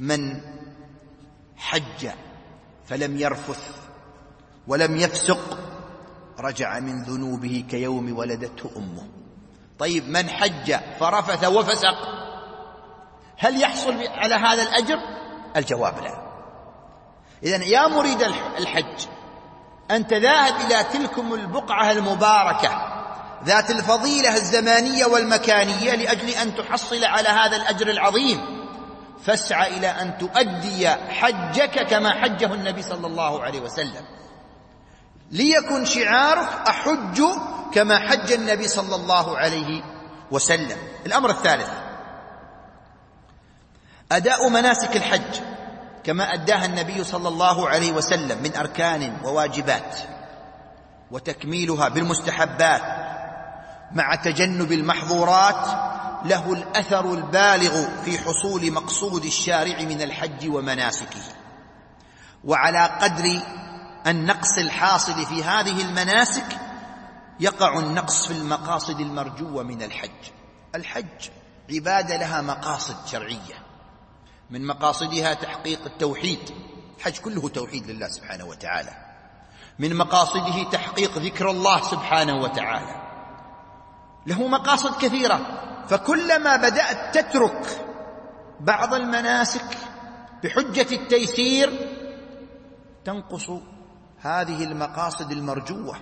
من 0.00 0.40
حج 1.56 2.08
فلم 2.86 3.16
يرفث 3.16 3.76
ولم 4.66 4.96
يفسق 4.96 5.58
رجع 6.40 6.78
من 6.78 7.02
ذنوبه 7.02 7.64
كيوم 7.70 8.18
ولدته 8.18 8.70
أمه. 8.76 9.08
طيب 9.78 10.08
من 10.08 10.30
حج 10.30 10.74
فرفث 11.00 11.44
وفسق؟ 11.44 11.96
هل 13.38 13.60
يحصل 13.60 14.06
على 14.08 14.34
هذا 14.34 14.62
الأجر؟ 14.62 14.98
الجواب 15.56 15.98
لا. 15.98 16.30
اذا 17.42 17.64
يا 17.64 17.88
مريد 17.88 18.22
الحج 18.58 19.06
أنت 19.90 20.12
ذاهب 20.12 20.54
إلى 20.66 20.84
تلكم 20.84 21.34
البقعة 21.34 21.92
المباركة 21.92 22.86
ذات 23.44 23.70
الفضيلة 23.70 24.36
الزمانية 24.36 25.06
والمكانية 25.06 25.94
لأجل 25.94 26.28
أن 26.28 26.56
تحصل 26.56 27.04
على 27.04 27.28
هذا 27.28 27.56
الأجر 27.56 27.90
العظيم. 27.90 28.40
فاسعى 29.22 29.76
إلى 29.76 29.86
أن 29.86 30.18
تؤدي 30.18 30.88
حجك 30.88 31.86
كما 31.86 32.10
حجه 32.10 32.54
النبي 32.54 32.82
صلى 32.82 33.06
الله 33.06 33.42
عليه 33.42 33.60
وسلم. 33.60 34.04
ليكن 35.30 35.84
شعارك 35.84 36.48
أحج 36.68 37.22
كما 37.74 37.98
حج 37.98 38.32
النبي 38.32 38.68
صلى 38.68 38.94
الله 38.94 39.38
عليه 39.38 39.82
وسلم. 40.30 40.78
الأمر 41.06 41.30
الثالث 41.30 41.70
أداء 44.12 44.48
مناسك 44.48 44.96
الحج 44.96 45.40
كما 46.04 46.34
أداها 46.34 46.64
النبي 46.64 47.04
صلى 47.04 47.28
الله 47.28 47.68
عليه 47.68 47.92
وسلم 47.92 48.42
من 48.42 48.56
أركان 48.56 49.16
وواجبات 49.24 49.96
وتكميلها 51.10 51.88
بالمستحبات 51.88 52.82
مع 53.92 54.14
تجنب 54.14 54.72
المحظورات 54.72 55.66
له 56.24 56.52
الأثر 56.52 57.14
البالغ 57.14 58.02
في 58.04 58.18
حصول 58.18 58.72
مقصود 58.72 59.24
الشارع 59.24 59.78
من 59.78 60.02
الحج 60.02 60.48
ومناسكه. 60.48 61.20
وعلى 62.44 62.86
قدر 63.00 63.40
النقص 64.06 64.58
الحاصل 64.58 65.26
في 65.26 65.44
هذه 65.44 65.80
المناسك 65.82 66.58
يقع 67.40 67.78
النقص 67.78 68.26
في 68.26 68.32
المقاصد 68.32 69.00
المرجوة 69.00 69.62
من 69.62 69.82
الحج. 69.82 70.30
الحج 70.74 71.30
عباده 71.70 72.16
لها 72.16 72.42
مقاصد 72.42 73.06
شرعية. 73.06 73.66
من 74.50 74.66
مقاصدها 74.66 75.34
تحقيق 75.34 75.84
التوحيد. 75.84 76.50
الحج 76.98 77.18
كله 77.18 77.48
توحيد 77.48 77.90
لله 77.90 78.08
سبحانه 78.08 78.44
وتعالى. 78.44 78.92
من 79.78 79.96
مقاصده 79.96 80.62
تحقيق 80.62 81.18
ذكر 81.18 81.50
الله 81.50 81.82
سبحانه 81.82 82.42
وتعالى. 82.42 83.02
له 84.26 84.48
مقاصد 84.48 84.96
كثيرة. 84.96 85.40
فكلما 85.88 86.56
بدأت 86.56 87.18
تترك 87.18 87.86
بعض 88.60 88.94
المناسك 88.94 89.76
بحجة 90.44 90.94
التيسير 90.94 91.88
تنقص 93.04 93.50
هذه 94.22 94.64
المقاصد 94.64 95.30
المرجوة. 95.30 95.96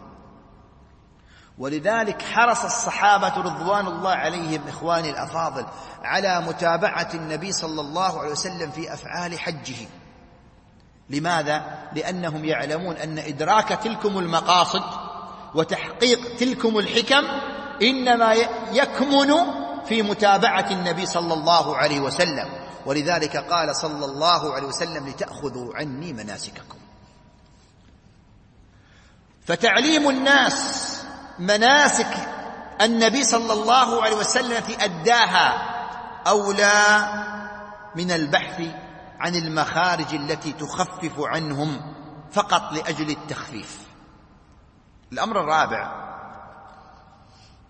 ولذلك 1.58 2.22
حرص 2.22 2.64
الصحابة 2.64 3.36
رضوان 3.36 3.86
الله 3.86 4.10
عليهم 4.10 4.68
إخواني 4.68 5.10
الأفاضل 5.10 5.66
على 6.02 6.40
متابعة 6.40 7.08
النبي 7.14 7.52
صلى 7.52 7.80
الله 7.80 8.20
عليه 8.20 8.30
وسلم 8.30 8.70
في 8.70 8.92
أفعال 8.94 9.38
حجه. 9.38 9.86
لماذا؟ 11.10 11.88
لأنهم 11.92 12.44
يعلمون 12.44 12.96
أن 12.96 13.18
إدراك 13.18 13.68
تلكم 13.68 14.18
المقاصد 14.18 14.82
وتحقيق 15.54 16.36
تلكم 16.36 16.78
الحكم 16.78 17.24
إنما 17.82 18.34
يكمن 18.72 19.34
في 19.84 20.02
متابعة 20.02 20.70
النبي 20.70 21.06
صلى 21.06 21.34
الله 21.34 21.76
عليه 21.76 22.00
وسلم. 22.00 22.48
ولذلك 22.86 23.36
قال 23.36 23.76
صلى 23.76 24.04
الله 24.04 24.54
عليه 24.54 24.66
وسلم 24.66 25.08
لتأخذوا 25.08 25.76
عني 25.76 26.12
مناسككم. 26.12 26.77
فتعليم 29.48 30.08
الناس 30.08 30.84
مناسك 31.38 32.28
النبي 32.80 33.24
صلى 33.24 33.52
الله 33.52 34.02
عليه 34.02 34.16
وسلم 34.16 34.60
في 34.60 34.84
أداها 34.84 35.62
اولى 36.26 37.08
من 37.96 38.10
البحث 38.10 38.62
عن 39.20 39.34
المخارج 39.34 40.14
التي 40.14 40.52
تخفف 40.52 41.20
عنهم 41.20 41.94
فقط 42.32 42.72
لأجل 42.72 43.10
التخفيف. 43.10 43.78
الأمر 45.12 45.40
الرابع 45.40 46.08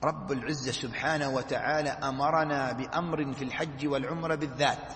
رب 0.05 0.33
العزة 0.33 0.73
سبحانه 0.73 1.29
وتعالى 1.29 1.91
أمرنا 1.91 2.73
بأمر 2.73 3.33
في 3.33 3.45
الحج 3.45 3.87
والعمرة 3.87 4.35
بالذات 4.35 4.93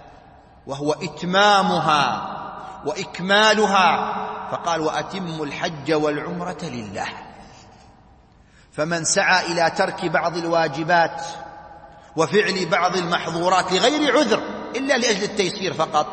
وهو 0.67 0.93
إتمامها 0.93 2.33
وإكمالها 2.87 4.23
فقال 4.53 4.81
وأتموا 4.81 5.47
الحج 5.47 5.93
والعمرة 5.93 6.59
لله. 6.63 7.09
فمن 8.73 9.05
سعى 9.05 9.47
إلى 9.53 9.71
ترك 9.71 10.05
بعض 10.05 10.37
الواجبات 10.37 11.23
وفعل 12.17 12.67
بعض 12.67 12.97
المحظورات 12.97 13.73
لغير 13.73 14.19
عذر 14.19 14.43
إلا 14.77 14.99
لأجل 14.99 15.23
التيسير 15.23 15.75
فقط 15.75 16.07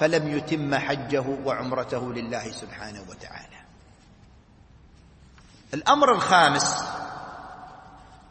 فلم 0.00 0.36
يتم 0.36 0.74
حجه 0.74 1.24
وعمرته 1.44 2.12
لله 2.12 2.50
سبحانه 2.50 3.00
وتعالى. 3.10 3.60
الأمر 5.74 6.12
الخامس 6.12 6.84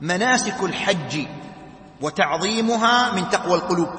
مناسك 0.01 0.63
الحج 0.63 1.27
وتعظيمها 2.01 3.11
من 3.11 3.29
تقوى 3.29 3.55
القلوب. 3.55 3.89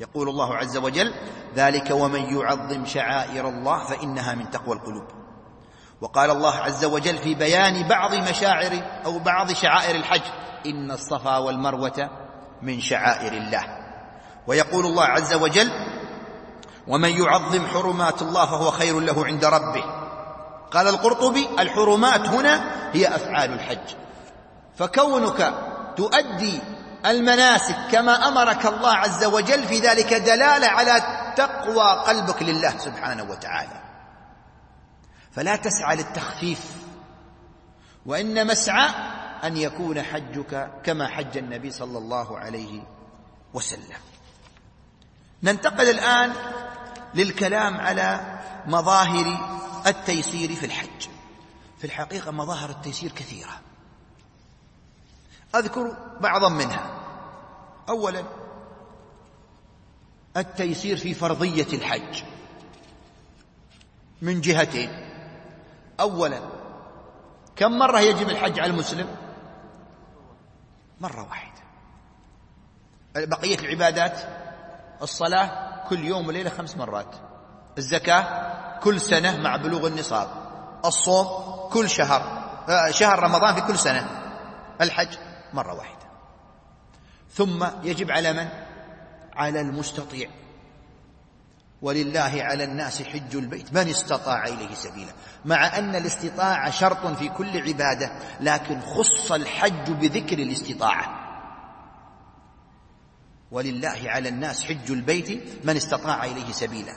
يقول 0.00 0.28
الله 0.28 0.56
عز 0.56 0.76
وجل 0.76 1.14
ذلك 1.56 1.90
ومن 1.90 2.20
يعظم 2.20 2.86
شعائر 2.86 3.48
الله 3.48 3.84
فإنها 3.84 4.34
من 4.34 4.50
تقوى 4.50 4.76
القلوب. 4.76 5.04
وقال 6.00 6.30
الله 6.30 6.54
عز 6.54 6.84
وجل 6.84 7.18
في 7.18 7.34
بيان 7.34 7.88
بعض 7.88 8.14
مشاعر 8.14 8.82
أو 9.04 9.18
بعض 9.18 9.52
شعائر 9.52 9.96
الحج 9.96 10.22
إن 10.66 10.90
الصفا 10.90 11.36
والمروة 11.38 12.10
من 12.62 12.80
شعائر 12.80 13.32
الله. 13.32 13.64
ويقول 14.46 14.86
الله 14.86 15.04
عز 15.04 15.34
وجل 15.34 15.70
ومن 16.88 17.10
يعظم 17.10 17.66
حرمات 17.66 18.22
الله 18.22 18.46
فهو 18.46 18.70
خير 18.70 19.00
له 19.00 19.26
عند 19.26 19.44
ربه. 19.44 19.84
قال 20.70 20.88
القرطبي 20.88 21.48
الحرمات 21.58 22.28
هنا 22.28 22.60
هي 22.92 23.08
أفعال 23.08 23.52
الحج. 23.52 23.94
فكونك 24.78 25.54
تؤدي 25.96 26.60
المناسك 27.06 27.76
كما 27.92 28.28
أمرك 28.28 28.66
الله 28.66 28.92
عز 28.92 29.24
وجل 29.24 29.64
في 29.64 29.78
ذلك 29.78 30.14
دلالة 30.14 30.66
على 30.66 31.02
تقوى 31.38 31.92
قلبك 32.06 32.42
لله 32.42 32.78
سبحانه 32.78 33.22
وتعالى. 33.22 33.82
فلا 35.32 35.56
تسعى 35.56 35.96
للتخفيف 35.96 36.76
وانما 38.06 38.52
اسعى 38.52 38.88
أن 39.44 39.56
يكون 39.56 40.02
حجك 40.02 40.70
كما 40.84 41.08
حج 41.08 41.38
النبي 41.38 41.70
صلى 41.70 41.98
الله 41.98 42.38
عليه 42.38 42.82
وسلم. 43.54 43.98
ننتقل 45.42 45.90
الآن 45.90 46.32
للكلام 47.14 47.80
على 47.80 48.38
مظاهر 48.66 49.58
التيسير 49.86 50.54
في 50.54 50.66
الحج. 50.66 51.08
في 51.78 51.84
الحقيقة 51.84 52.30
مظاهر 52.30 52.70
التيسير 52.70 53.12
كثيرة. 53.12 53.60
أذكر 55.54 55.96
بعضا 56.20 56.48
منها. 56.48 56.90
اولا 57.88 58.24
التيسير 60.40 60.96
في 60.96 61.14
فرضية 61.14 61.66
الحج. 61.72 62.22
من 64.22 64.40
جهتين. 64.40 64.90
اولا 66.00 66.40
كم 67.56 67.78
مرة 67.78 68.00
يجب 68.00 68.28
الحج 68.28 68.60
على 68.60 68.70
المسلم؟ 68.70 69.16
مرة 71.00 71.22
واحدة. 71.28 71.62
بقية 73.16 73.58
العبادات 73.58 74.20
الصلاة 75.02 75.68
كل 75.88 76.04
يوم 76.04 76.26
وليلة 76.26 76.50
خمس 76.50 76.76
مرات. 76.76 77.14
الزكاة 77.78 78.78
كل 78.78 79.00
سنة 79.00 79.40
مع 79.40 79.56
بلوغ 79.56 79.86
النصاب. 79.86 80.28
الصوم 80.84 81.26
كل 81.70 81.90
شهر. 81.90 82.20
آه، 82.68 82.90
شهر 82.90 83.18
رمضان 83.18 83.54
في 83.54 83.60
كل 83.60 83.78
سنة. 83.78 84.08
الحج 84.80 85.16
مرة 85.52 85.74
واحدة. 85.74 86.08
ثم 87.32 87.66
يجب 87.82 88.10
على 88.10 88.32
من؟ 88.32 88.67
على 89.38 89.60
المستطيع. 89.60 90.30
ولله 91.82 92.32
على 92.36 92.64
الناس 92.64 93.02
حج 93.02 93.36
البيت. 93.36 93.72
من 93.72 93.88
استطاع 93.88 94.44
إليه 94.44 94.74
سبيلا. 94.74 95.12
مع 95.44 95.78
أن 95.78 95.96
الاستطاعة 95.96 96.70
شرط 96.70 97.06
في 97.06 97.28
كل 97.28 97.68
عبادة 97.68 98.12
لكن 98.40 98.80
خص 98.80 99.32
الحج 99.32 99.90
بذكر 99.90 100.38
الاستطاعة. 100.38 101.24
ولله 103.50 104.00
على 104.04 104.28
الناس 104.28 104.64
حج 104.64 104.90
البيت 104.90 105.42
من 105.64 105.76
استطاع 105.76 106.24
إليه 106.24 106.52
سبيلا. 106.52 106.92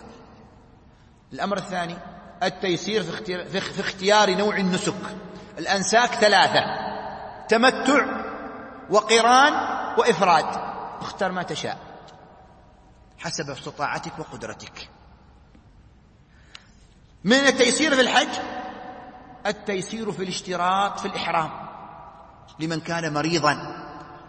الأمر 1.34 1.58
الثاني 1.58 1.98
التيسير 2.44 3.04
في 3.04 3.80
اختيار, 3.80 4.38
نوع 4.38 4.58
النسك. 4.58 4.94
الأنساك 5.58 6.10
ثلاثة 6.10 6.62
تمتع 7.48 8.06
وقران 8.90 9.54
وإفراد. 9.98 10.46
اختر 11.02 11.32
ما 11.32 11.44
تشاء. 11.44 11.91
حسب 13.22 13.50
استطاعتك 13.50 14.20
وقدرتك. 14.20 14.90
من 17.24 17.34
التيسير 17.34 17.96
في 17.96 18.02
الحج؟ 18.02 18.40
التيسير 19.46 20.12
في 20.12 20.24
الاشتراط 20.24 21.00
في 21.00 21.06
الإحرام. 21.06 21.52
لمن 22.60 22.80
كان 22.80 23.14
مريضا 23.14 23.78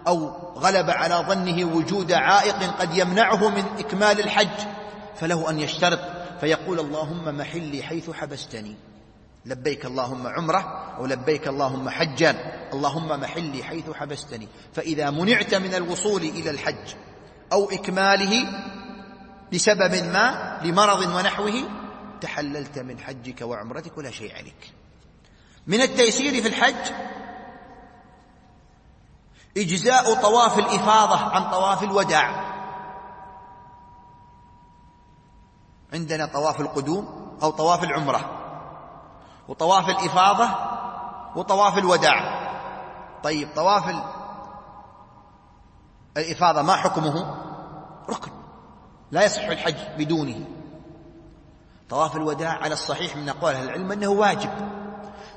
أو 0.06 0.28
غلب 0.56 0.90
على 0.90 1.14
ظنه 1.14 1.64
وجود 1.76 2.12
عائق 2.12 2.80
قد 2.80 2.96
يمنعه 2.96 3.48
من 3.48 3.64
إكمال 3.78 4.20
الحج 4.20 4.66
فله 5.16 5.50
أن 5.50 5.58
يشترط 5.58 6.00
فيقول 6.40 6.80
اللهم 6.80 7.38
محلي 7.38 7.82
حيث 7.82 8.10
حبستني. 8.10 8.76
لبيك 9.46 9.84
اللهم 9.86 10.26
عمرة 10.26 10.94
أو 10.98 11.06
لبيك 11.06 11.48
اللهم 11.48 11.88
حجا. 11.88 12.36
اللهم 12.72 13.20
محلي 13.20 13.64
حيث 13.64 13.90
حبستني. 13.90 14.48
فإذا 14.72 15.10
منعت 15.10 15.54
من 15.54 15.74
الوصول 15.74 16.22
إلى 16.22 16.50
الحج 16.50 16.94
أو 17.52 17.70
إكماله 17.70 18.46
لسبب 19.52 19.94
ما 19.94 20.58
لمرض 20.62 21.14
ونحوه 21.14 21.62
تحللت 22.20 22.78
من 22.78 22.98
حجك 22.98 23.40
وعمرتك 23.42 23.98
ولا 23.98 24.10
شيء 24.10 24.36
عليك. 24.36 24.72
من 25.66 25.80
التيسير 25.80 26.42
في 26.42 26.48
الحج 26.48 26.92
إجزاء 29.56 30.14
طواف 30.14 30.58
الإفاضة 30.58 31.16
عن 31.16 31.50
طواف 31.50 31.82
الوداع. 31.82 32.52
عندنا 35.92 36.26
طواف 36.26 36.60
القدوم 36.60 37.36
أو 37.42 37.50
طواف 37.50 37.84
العمرة 37.84 38.38
وطواف 39.48 39.88
الإفاضة 39.88 40.48
وطواف 41.36 41.78
الوداع. 41.78 42.42
طيب 43.22 43.48
طواف 43.56 43.94
الإفاضة 46.16 46.62
ما 46.62 46.76
حكمه؟ 46.76 47.36
ركن. 48.10 48.41
لا 49.12 49.24
يصح 49.24 49.42
الحج 49.42 49.76
بدونه. 49.98 50.46
طواف 51.90 52.16
الوداع 52.16 52.50
على 52.50 52.72
الصحيح 52.72 53.16
من 53.16 53.28
أقوال 53.28 53.54
أهل 53.54 53.64
العلم 53.64 53.92
أنه 53.92 54.08
واجب. 54.08 54.50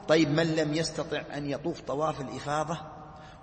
طيب 0.07 0.29
من 0.29 0.55
لم 0.55 0.73
يستطع 0.73 1.21
أن 1.33 1.49
يطوف 1.49 1.81
طواف 1.81 2.21
الإفاضة 2.21 2.77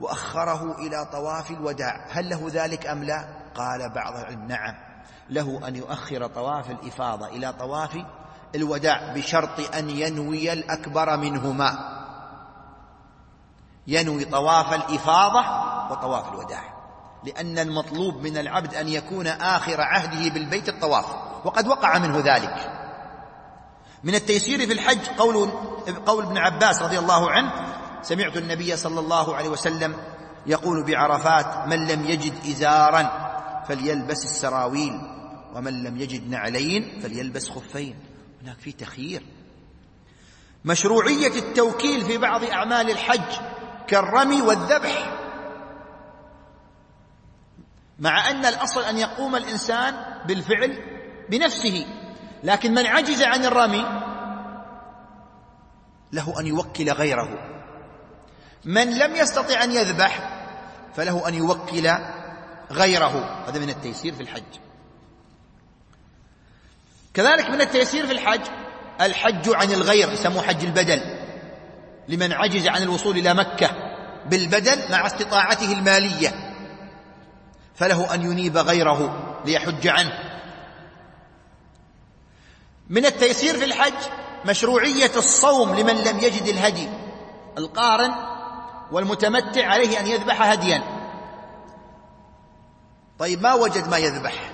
وأخره 0.00 0.78
إلى 0.78 1.08
طواف 1.12 1.50
الوداع 1.50 2.06
هل 2.10 2.28
له 2.28 2.46
ذلك 2.50 2.86
أم 2.86 3.04
لا؟ 3.04 3.28
قال 3.54 3.88
بعض 3.88 4.16
العلم 4.16 4.46
نعم. 4.48 4.74
له 5.30 5.68
أن 5.68 5.76
يؤخر 5.76 6.26
طواف 6.26 6.70
الإفاضة 6.70 7.26
إلى 7.26 7.52
طواف 7.52 8.04
الوداع 8.54 9.12
بشرط 9.12 9.74
أن 9.74 9.90
ينوي 9.90 10.52
الأكبر 10.52 11.16
منهما. 11.16 11.98
ينوي 13.86 14.24
طواف 14.24 14.72
الإفاضة 14.74 15.40
وطواف 15.92 16.32
الوداع. 16.32 16.71
لأن 17.24 17.58
المطلوب 17.58 18.22
من 18.22 18.38
العبد 18.38 18.74
أن 18.74 18.88
يكون 18.88 19.26
آخر 19.26 19.80
عهده 19.80 20.34
بالبيت 20.34 20.68
الطواف. 20.68 21.06
وقد 21.44 21.68
وقع 21.68 21.98
منه 21.98 22.18
ذلك. 22.18 22.82
من 24.04 24.14
التيسير 24.14 24.66
في 24.66 24.72
الحج 24.72 25.06
قول 25.18 25.50
قول 26.06 26.24
ابن 26.24 26.38
عباس 26.38 26.82
رضي 26.82 26.98
الله 26.98 27.30
عنه 27.30 27.52
سمعت 28.02 28.36
النبي 28.36 28.76
صلى 28.76 29.00
الله 29.00 29.36
عليه 29.36 29.48
وسلم 29.48 29.96
يقول 30.46 30.84
بعرفات 30.84 31.68
من 31.68 31.86
لم 31.86 32.04
يجد 32.04 32.32
إزارا 32.46 33.32
فليلبس 33.68 34.24
السراويل 34.24 35.00
ومن 35.54 35.82
لم 35.82 36.00
يجد 36.00 36.30
نعلين 36.30 37.00
فليلبس 37.02 37.50
خفين. 37.50 37.96
هناك 38.42 38.58
في 38.58 38.72
تخيير. 38.72 39.22
مشروعية 40.64 41.38
التوكيل 41.38 42.04
في 42.04 42.18
بعض 42.18 42.44
أعمال 42.44 42.90
الحج 42.90 43.40
كالرمي 43.86 44.42
والذبح 44.42 45.21
مع 48.02 48.30
أن 48.30 48.46
الأصل 48.46 48.84
أن 48.84 48.98
يقوم 48.98 49.36
الإنسان 49.36 49.94
بالفعل 50.26 50.78
بنفسه. 51.28 51.86
لكن 52.42 52.74
من 52.74 52.86
عجز 52.86 53.22
عن 53.22 53.44
الرمي 53.44 53.84
له 56.12 56.40
أن 56.40 56.46
يوكل 56.46 56.92
غيره. 56.92 57.28
من 58.64 58.98
لم 58.98 59.16
يستطع 59.16 59.64
أن 59.64 59.72
يذبح 59.72 60.42
فله 60.94 61.28
أن 61.28 61.34
يوكل 61.34 61.90
غيره. 62.70 63.44
هذا 63.48 63.58
من 63.58 63.68
التيسير 63.68 64.14
في 64.14 64.22
الحج. 64.22 64.52
كذلك 67.14 67.50
من 67.50 67.60
التيسير 67.60 68.06
في 68.06 68.12
الحج 68.12 68.46
الحج 69.00 69.48
عن 69.54 69.70
الغير 69.70 70.12
يسموه 70.12 70.42
حج 70.42 70.64
البدل. 70.64 71.00
لمن 72.08 72.32
عجز 72.32 72.66
عن 72.66 72.82
الوصول 72.82 73.18
إلى 73.18 73.34
مكة 73.34 73.70
بالبدل 74.26 74.90
مع 74.90 75.06
استطاعته 75.06 75.72
المالية. 75.72 76.51
فله 77.82 78.14
أن 78.14 78.22
ينيب 78.22 78.56
غيره 78.56 79.32
ليحج 79.44 79.88
عنه. 79.88 80.12
من 82.88 83.06
التيسير 83.06 83.58
في 83.58 83.64
الحج 83.64 84.08
مشروعية 84.46 85.10
الصوم 85.16 85.74
لمن 85.74 85.94
لم 85.94 86.18
يجد 86.18 86.46
الهدي 86.46 86.88
القارن 87.58 88.14
والمتمتع 88.92 89.66
عليه 89.66 90.00
أن 90.00 90.06
يذبح 90.06 90.42
هديا. 90.42 90.82
طيب 93.18 93.42
ما 93.42 93.54
وجد 93.54 93.88
ما 93.88 93.96
يذبح؟ 93.96 94.52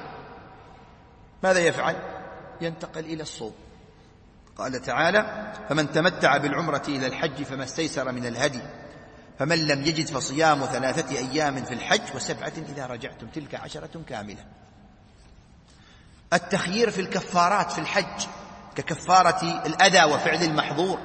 ماذا 1.42 1.60
يفعل؟ 1.60 1.96
ينتقل 2.60 3.04
إلى 3.04 3.22
الصوم. 3.22 3.54
قال 4.58 4.82
تعالى 4.82 5.52
فمن 5.68 5.92
تمتع 5.92 6.36
بالعمرة 6.36 6.82
إلى 6.88 7.06
الحج 7.06 7.42
فما 7.42 7.64
استيسر 7.64 8.12
من 8.12 8.26
الهدي. 8.26 8.62
فمن 9.38 9.66
لم 9.66 9.82
يجد 9.82 10.06
فصيام 10.06 10.64
ثلاثة 10.64 11.18
أيام 11.18 11.64
في 11.64 11.74
الحج 11.74 12.14
وسبعة 12.14 12.52
إذا 12.68 12.86
رجعتم 12.86 13.26
تلك 13.26 13.54
عشرة 13.54 14.02
كاملة. 14.08 14.44
التخيير 16.32 16.90
في 16.90 17.00
الكفارات 17.00 17.72
في 17.72 17.78
الحج 17.78 18.26
ككفارة 18.76 19.66
الأذى 19.66 20.04
وفعل 20.04 20.42
المحظور. 20.42 20.98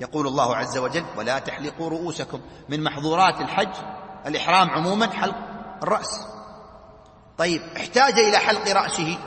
يقول 0.00 0.26
الله 0.26 0.56
عز 0.56 0.78
وجل 0.78 1.04
ولا 1.16 1.38
تحلقوا 1.38 1.90
رؤوسكم 1.90 2.40
من 2.68 2.82
محظورات 2.84 3.40
الحج. 3.40 3.74
الإحرام 4.26 4.70
عموما 4.70 5.10
حلق 5.10 5.36
الرأس. 5.82 6.20
طيب 7.38 7.62
احتاج 7.76 8.18
إلى 8.18 8.38
حلق 8.38 8.68
رأسه 8.68 9.18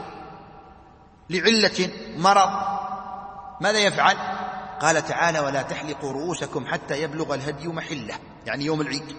لعلة 1.29 1.89
مرض. 2.17 2.49
ماذا 3.61 3.79
يفعل؟ 3.79 4.32
قال 4.83 5.05
تعالى 5.05 5.39
ولا 5.39 5.61
تحلقوا 5.61 6.11
رؤوسكم 6.11 6.65
حتى 6.67 7.01
يبلغ 7.01 7.33
الهدي 7.33 7.67
محله 7.67 8.19
يعني 8.45 8.65
يوم 8.65 8.81
العيد. 8.81 9.15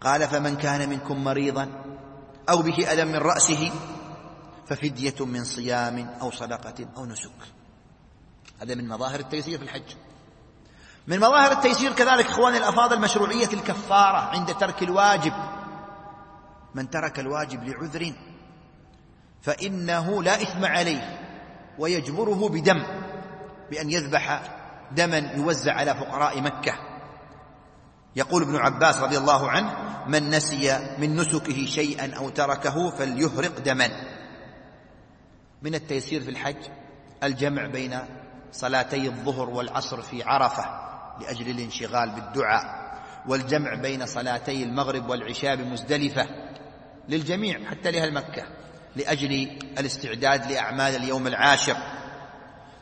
قال 0.00 0.28
فمن 0.28 0.56
كان 0.56 0.88
منكم 0.88 1.24
مريضا 1.24 1.84
أو 2.50 2.62
به 2.62 2.92
ألم 2.92 3.08
من 3.08 3.18
رأسه 3.18 3.72
ففدية 4.66 5.14
من 5.20 5.44
صيام 5.44 6.10
أو 6.20 6.30
صدقة 6.30 6.88
أو 6.96 7.06
نسك. 7.06 7.30
هذا 8.62 8.74
من 8.74 8.88
مظاهر 8.88 9.20
التيسير 9.20 9.58
في 9.58 9.64
الحج. 9.64 9.94
من 11.06 11.20
مظاهر 11.20 11.52
التيسير 11.52 11.92
كذلك 11.92 12.26
إخواني 12.26 12.58
الأفاضل 12.58 13.00
مشروعية 13.00 13.52
الكفارة 13.52 14.18
عند 14.18 14.54
ترك 14.54 14.82
الواجب. 14.82 15.32
من 16.74 16.90
ترك 16.90 17.20
الواجب 17.20 17.64
لعذر 17.64 18.12
فإنه 19.42 20.22
لا 20.22 20.42
إثم 20.42 20.64
عليه 20.64 21.18
ويجبره 21.78 22.48
بدم. 22.48 23.05
بأن 23.70 23.90
يذبح 23.90 24.42
دما 24.92 25.32
يوزع 25.34 25.72
على 25.72 25.94
فقراء 25.94 26.40
مكة. 26.40 26.74
يقول 28.16 28.42
ابن 28.42 28.56
عباس 28.56 28.98
رضي 28.98 29.18
الله 29.18 29.50
عنه 29.50 29.74
من 30.06 30.30
نسي 30.30 30.94
من 30.98 31.16
نسكه 31.16 31.66
شيئا 31.66 32.16
أو 32.16 32.28
تركه 32.28 32.90
فليهرق 32.90 33.58
دما. 33.58 33.90
من 35.62 35.74
التيسير 35.74 36.22
في 36.22 36.30
الحج 36.30 36.56
الجمع 37.22 37.66
بين 37.66 37.98
صلاتي 38.52 39.06
الظهر 39.06 39.50
والعصر 39.50 40.02
في 40.02 40.22
عرفة 40.22 40.64
لأجل 41.20 41.50
الانشغال 41.50 42.10
بالدعاء 42.10 42.86
والجمع 43.28 43.74
بين 43.74 44.06
صلاتي 44.06 44.62
المغرب 44.62 45.10
والعشاء 45.10 45.56
بمزدلفة 45.56 46.26
للجميع 47.08 47.70
حتى 47.70 47.90
لأهل 47.90 48.14
مكة 48.14 48.42
لأجل 48.96 49.58
الاستعداد 49.78 50.52
لأعمال 50.52 50.96
اليوم 50.96 51.26
العاشر. 51.26 51.76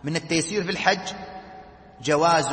من 0.04 0.16
التيسير 0.16 0.64
في 0.64 0.70
الحج 0.70 1.14
جواز 2.02 2.48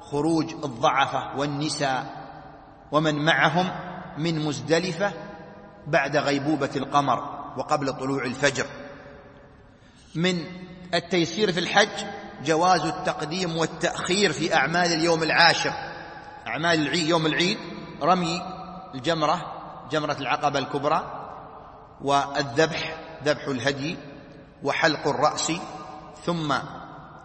خروج 0.00 0.52
الضعفة 0.52 1.38
والنساء 1.38 2.28
ومن 2.92 3.24
معهم 3.24 3.70
من 4.18 4.44
مزدلفة 4.44 5.12
بعد 5.86 6.16
غيبوبة 6.16 6.70
القمر 6.76 7.18
وقبل 7.56 7.92
طلوع 7.92 8.24
الفجر. 8.24 8.66
من 10.14 10.44
التيسير 10.94 11.52
في 11.52 11.60
الحج 11.60 12.06
جواز 12.44 12.80
التقديم 12.80 13.56
والتأخير 13.56 14.32
في 14.32 14.54
أعمال 14.54 14.92
اليوم 14.92 15.22
العاشر 15.22 15.72
أعمال 16.46 16.82
العيد 16.82 17.08
يوم 17.08 17.26
العيد 17.26 17.58
رمي 18.02 18.42
الجمرة 18.94 19.52
جمرة 19.90 20.16
العقبة 20.20 20.58
الكبرى 20.58 21.28
والذبح 22.00 22.96
ذبح 23.24 23.48
الهدي 23.48 23.96
وحلق 24.62 25.08
الرأس 25.08 25.52
ثم 26.26 26.54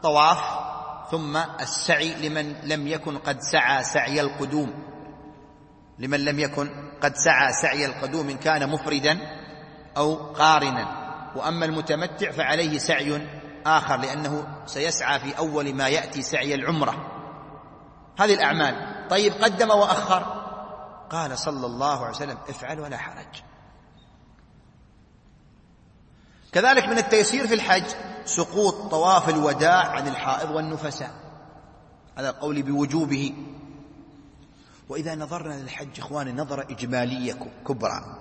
طواف 0.03 0.63
ثم 1.11 1.37
السعي 1.37 2.29
لمن 2.29 2.53
لم 2.63 2.87
يكن 2.87 3.17
قد 3.17 3.41
سعى 3.41 3.83
سعي 3.83 4.21
القدوم. 4.21 4.73
لمن 5.99 6.25
لم 6.25 6.39
يكن 6.39 6.69
قد 7.01 7.15
سعى 7.15 7.53
سعي 7.53 7.85
القدوم 7.85 8.29
إن 8.29 8.37
كان 8.37 8.69
مفردا 8.69 9.19
أو 9.97 10.15
قارنا. 10.15 11.03
وأما 11.35 11.65
المتمتع 11.65 12.31
فعليه 12.31 12.77
سعي 12.77 13.27
آخر 13.65 13.97
لأنه 13.97 14.47
سيسعى 14.65 15.19
في 15.19 15.37
أول 15.37 15.73
ما 15.73 15.87
يأتي 15.87 16.21
سعي 16.21 16.55
العمرة. 16.55 17.11
هذه 18.19 18.33
الأعمال. 18.33 19.07
طيب 19.09 19.33
قدم 19.33 19.69
وأخر. 19.69 20.23
قال 21.09 21.37
صلى 21.37 21.65
الله 21.65 21.99
عليه 21.99 22.15
وسلم 22.15 22.37
افعل 22.49 22.79
ولا 22.79 22.97
حرج. 22.97 23.43
كذلك 26.51 26.85
من 26.85 26.97
التيسير 26.97 27.47
في 27.47 27.53
الحج. 27.53 27.85
سقوط 28.25 28.73
طواف 28.91 29.29
الوداع 29.29 29.87
عن 29.89 30.07
الحائض 30.07 30.51
والنفساء. 30.51 31.13
هذا 32.15 32.29
القول 32.29 32.61
بوجوبه. 32.61 33.33
وإذا 34.89 35.15
نظرنا 35.15 35.53
للحج 35.53 35.99
إخواني 35.99 36.31
نظرة 36.31 36.71
إجمالية 36.71 37.33
كبرى. 37.67 38.19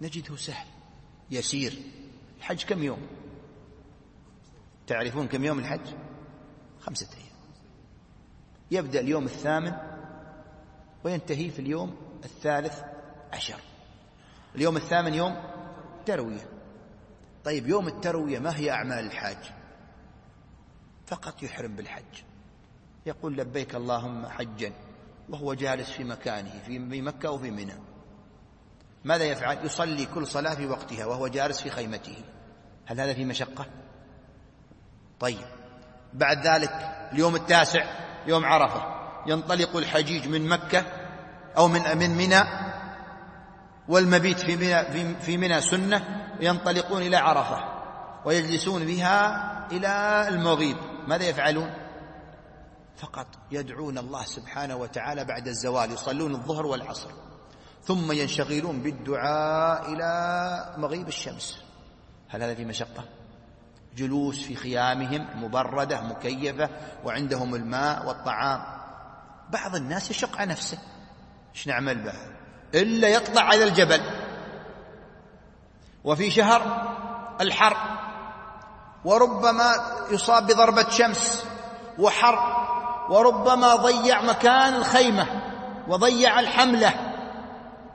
نجده 0.00 0.36
سهل 0.36 0.66
يسير. 1.30 1.82
الحج 2.38 2.64
كم 2.64 2.82
يوم؟ 2.82 3.06
تعرفون 4.86 5.28
كم 5.28 5.44
يوم 5.44 5.58
الحج؟ 5.58 5.94
خمسة 6.80 7.08
أيام. 7.16 7.32
يبدأ 8.70 9.00
اليوم 9.00 9.24
الثامن 9.24 9.72
وينتهي 11.04 11.50
في 11.50 11.58
اليوم 11.58 11.96
الثالث 12.24 12.80
عشر. 13.32 13.60
اليوم 14.54 14.76
الثامن 14.76 15.14
يوم 15.14 15.36
تروية. 16.06 16.51
طيب 17.44 17.68
يوم 17.68 17.88
التروية 17.88 18.38
ما 18.38 18.56
هي 18.56 18.70
أعمال 18.70 19.06
الحاج؟ 19.06 19.52
فقط 21.06 21.42
يحرم 21.42 21.76
بالحج. 21.76 22.22
يقول 23.06 23.36
لبيك 23.36 23.74
اللهم 23.74 24.26
حجا 24.26 24.72
وهو 25.28 25.54
جالس 25.54 25.90
في 25.90 26.04
مكانه 26.04 26.62
في 26.66 27.02
مكة 27.02 27.30
وفي 27.30 27.50
منى. 27.50 27.74
ماذا 29.04 29.24
يفعل؟ 29.24 29.66
يصلي 29.66 30.06
كل 30.06 30.26
صلاة 30.26 30.54
في 30.54 30.66
وقتها 30.66 31.06
وهو 31.06 31.28
جالس 31.28 31.60
في 31.60 31.70
خيمته. 31.70 32.16
هل 32.86 33.00
هذا 33.00 33.14
في 33.14 33.24
مشقة؟ 33.24 33.66
طيب. 35.20 35.46
بعد 36.14 36.46
ذلك 36.46 36.72
اليوم 37.12 37.36
التاسع 37.36 37.84
يوم 38.26 38.44
عرفة 38.44 39.02
ينطلق 39.26 39.76
الحجيج 39.76 40.28
من 40.28 40.48
مكة 40.48 40.84
أو 41.56 41.68
من 41.68 41.98
من 41.98 42.10
منى 42.10 42.42
والمبيت 43.88 44.38
في 44.38 44.56
منى 44.56 45.14
في 45.20 45.36
منى 45.36 45.60
سنة 45.60 46.28
ينطلقون 46.42 47.02
إلى 47.02 47.16
عرفة 47.16 47.64
ويجلسون 48.24 48.84
بها 48.84 49.48
إلى 49.72 50.24
المغيب. 50.28 50.76
ماذا 51.06 51.24
يفعلون؟ 51.24 51.70
فقط 52.96 53.26
يدعون 53.50 53.98
الله 53.98 54.24
سبحانه 54.24 54.76
وتعالى 54.76 55.24
بعد 55.24 55.48
الزوال 55.48 55.92
يصلون 55.92 56.34
الظهر 56.34 56.66
والعصر 56.66 57.10
ثم 57.84 58.12
ينشغلون 58.12 58.82
بالدعاء 58.82 59.92
إلى 59.92 60.74
مغيب 60.78 61.08
الشمس. 61.08 61.62
هل 62.28 62.42
هذا 62.42 62.54
في 62.54 62.64
مشقة؟ 62.64 63.04
جلوس 63.96 64.42
في 64.42 64.56
خيامهم 64.56 65.44
مبردة 65.44 66.00
مكيفة 66.00 66.68
وعندهم 67.04 67.54
الماء 67.54 68.06
والطعام. 68.06 68.62
بعض 69.50 69.76
الناس 69.76 70.10
يشق 70.10 70.36
على 70.36 70.50
نفسه. 70.50 70.78
إيش 71.54 71.68
نعمل 71.68 72.02
به 72.02 72.14
إلا 72.74 73.08
يطلع 73.08 73.42
على 73.42 73.64
الجبل. 73.64 74.00
وفي 76.04 76.30
شهر 76.30 76.92
الحر 77.40 77.76
وربما 79.04 79.74
يصاب 80.10 80.46
بضربة 80.46 80.90
شمس 80.90 81.44
وحر 81.98 82.66
وربما 83.10 83.74
ضيع 83.74 84.22
مكان 84.22 84.74
الخيمة 84.74 85.26
وضيع 85.88 86.40
الحملة 86.40 86.94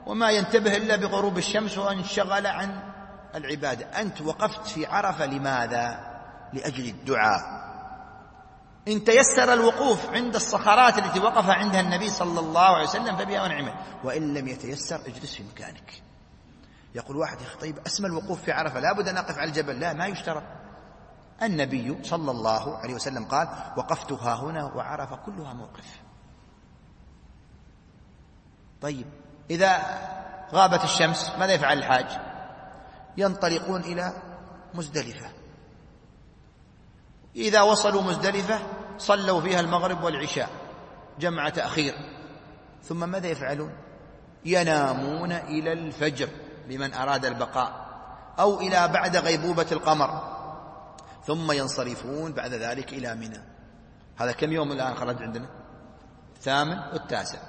وما 0.06 0.30
ينتبه 0.30 0.78
إلا 0.78 0.96
بغروب 0.96 1.38
الشمس 1.38 1.78
وانشغل 1.78 2.48
عن 2.48 2.80
العبادة. 3.36 4.02
أنت 4.02 4.22
وقفت 4.22 4.68
في 4.68 4.86
عرفة 4.86 5.26
لماذا؟ 5.26 6.00
لأجل 6.54 6.86
الدعاء. 6.86 7.42
إن 8.88 9.04
تيسر 9.04 9.54
الوقوف 9.54 10.14
عند 10.14 10.36
الصخرات 10.36 10.98
التي 10.98 11.20
وقف 11.20 11.50
عندها 11.50 11.82
النبي 11.82 12.10
صلى 12.10 12.40
الله 12.40 12.68
عليه 12.76 12.88
وسلم 12.88 13.16
فبها 13.16 13.44
ونعمه 13.44 13.74
وإن 14.04 14.34
لم 14.34 14.48
يتيسر 14.48 14.96
اجلس 14.96 15.36
في 15.36 15.44
مكانك. 15.44 16.07
يقول 16.98 17.18
واحد 17.18 17.38
طيب 17.62 17.80
أسمى 17.88 18.08
الوقوف 18.08 18.42
في 18.42 18.52
عرفة 18.52 18.80
لابد 18.80 19.08
أن 19.08 19.18
أقف 19.18 19.38
على 19.38 19.50
الجبل. 19.50 19.80
لا 19.80 19.94
ما 19.94 20.08
يشترط. 20.08 20.44
النبي 21.42 22.04
صلى 22.04 22.32
الله 22.32 22.78
عليه 22.78 22.94
وسلم 22.94 23.26
قال 23.26 23.48
وقفت 23.78 24.12
ها 24.12 24.36
هنا 24.36 24.66
وعرفة 24.66 25.16
كلها 25.16 25.54
موقف. 25.54 26.02
طيب 28.82 29.06
إذا 29.50 29.78
غابت 30.54 30.84
الشمس 30.84 31.32
ماذا 31.40 31.54
يفعل 31.54 31.78
الحاج؟ 31.78 32.20
ينطلقون 33.18 33.82
إلى 33.82 34.14
مزدلفة. 34.74 35.30
إذا 37.36 37.62
وصلوا 37.62 38.02
مزدلفة 38.02 38.60
صلوا 38.98 39.42
فيها 39.42 39.60
المغرب 39.60 40.04
والعشاء 40.04 40.50
جمع 41.20 41.50
تأخير 41.50 41.94
ثم 42.84 43.10
ماذا 43.10 43.28
يفعلون؟ 43.28 43.74
ينامون 44.46 45.32
إلى 45.32 45.74
الفجر. 45.74 46.30
لمن 46.68 46.94
أراد 46.94 47.26
البقاء 47.26 47.88
أو 48.40 48.60
إلى 48.60 48.88
بعد 48.88 49.18
غيبوبة 49.18 49.68
القمر 49.72 50.38
ثم 51.26 51.52
ينصرفون 51.52 52.34
بعد 52.34 52.54
ذلك 52.54 52.94
إلى 52.94 53.16
منى. 53.16 53.42
هذا 54.18 54.32
كم 54.32 54.52
يوم 54.52 54.72
الآن 54.72 54.96
خرج 54.96 55.24
عندنا؟ 55.24 55.50
الثامن 56.36 56.80
والتاسع. 56.94 57.40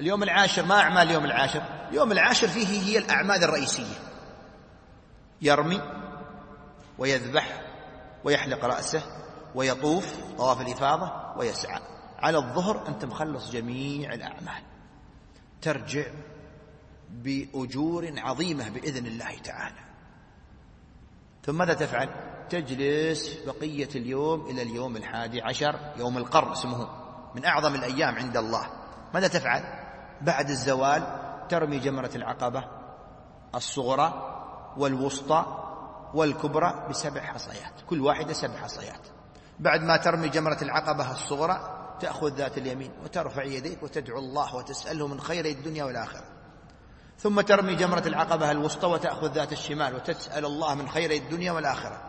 اليوم 0.00 0.22
العاشر 0.22 0.64
ما 0.64 0.80
أعمال 0.80 1.08
اليوم 1.08 1.24
العاشر؟ 1.24 1.62
اليوم 1.88 2.12
العاشر 2.12 2.48
فيه 2.48 2.66
هي 2.66 2.98
الأعمال 2.98 3.44
الرئيسية. 3.44 3.94
يرمي 5.42 5.80
ويذبح 6.98 7.60
ويحلق 8.24 8.64
رأسه 8.64 9.02
ويطوف 9.54 10.16
طواف 10.38 10.60
الإفاضة 10.60 11.12
ويسعى. 11.36 11.80
على 12.18 12.38
الظهر 12.38 12.88
أنت 12.88 13.04
مخلص 13.04 13.50
جميع 13.50 14.14
الأعمال. 14.14 14.62
ترجع 15.62 16.04
بأجور 17.12 18.12
عظيمة 18.16 18.68
بإذن 18.68 19.06
الله 19.06 19.38
تعالى. 19.38 19.80
ثم 21.42 21.58
ماذا 21.58 21.74
تفعل؟ 21.74 22.08
تجلس 22.50 23.38
بقية 23.46 23.88
اليوم 23.94 24.46
إلى 24.46 24.62
اليوم 24.62 24.96
الحادي 24.96 25.42
عشر 25.42 25.78
يوم 25.96 26.18
القر 26.18 26.52
اسمه 26.52 26.88
من 27.34 27.44
أعظم 27.44 27.74
الأيام 27.74 28.14
عند 28.14 28.36
الله. 28.36 28.66
ماذا 29.14 29.28
تفعل؟ 29.28 29.62
بعد 30.20 30.50
الزوال 30.50 31.06
ترمي 31.48 31.78
جمرة 31.78 32.10
العقبة 32.14 32.64
الصغرى 33.54 34.28
والوسطى 34.76 35.46
والكبرى 36.14 36.86
بسبع 36.90 37.20
حصيات 37.20 37.72
كل 37.88 38.00
واحدة 38.00 38.32
سبع 38.32 38.56
حصيات. 38.56 39.08
بعد 39.58 39.82
ما 39.82 39.96
ترمي 39.96 40.28
جمرة 40.28 40.58
العقبة 40.62 41.12
الصغرى 41.12 41.78
تأخذ 42.00 42.34
ذات 42.34 42.58
اليمين 42.58 42.92
وترفع 43.04 43.42
يديك 43.42 43.82
وتدعو 43.82 44.18
الله 44.18 44.56
وتسأله 44.56 45.06
من 45.06 45.20
خير 45.20 45.44
الدنيا 45.44 45.84
والآخرة. 45.84 46.24
ثم 47.22 47.40
ترمي 47.40 47.74
جمرة 47.74 48.02
العقبة 48.06 48.50
الوسطى 48.50 48.86
وتأخذ 48.86 49.32
ذات 49.32 49.52
الشمال 49.52 49.94
وتسأل 49.94 50.44
الله 50.44 50.74
من 50.74 50.88
خير 50.88 51.10
الدنيا 51.10 51.52
والآخرة. 51.52 52.00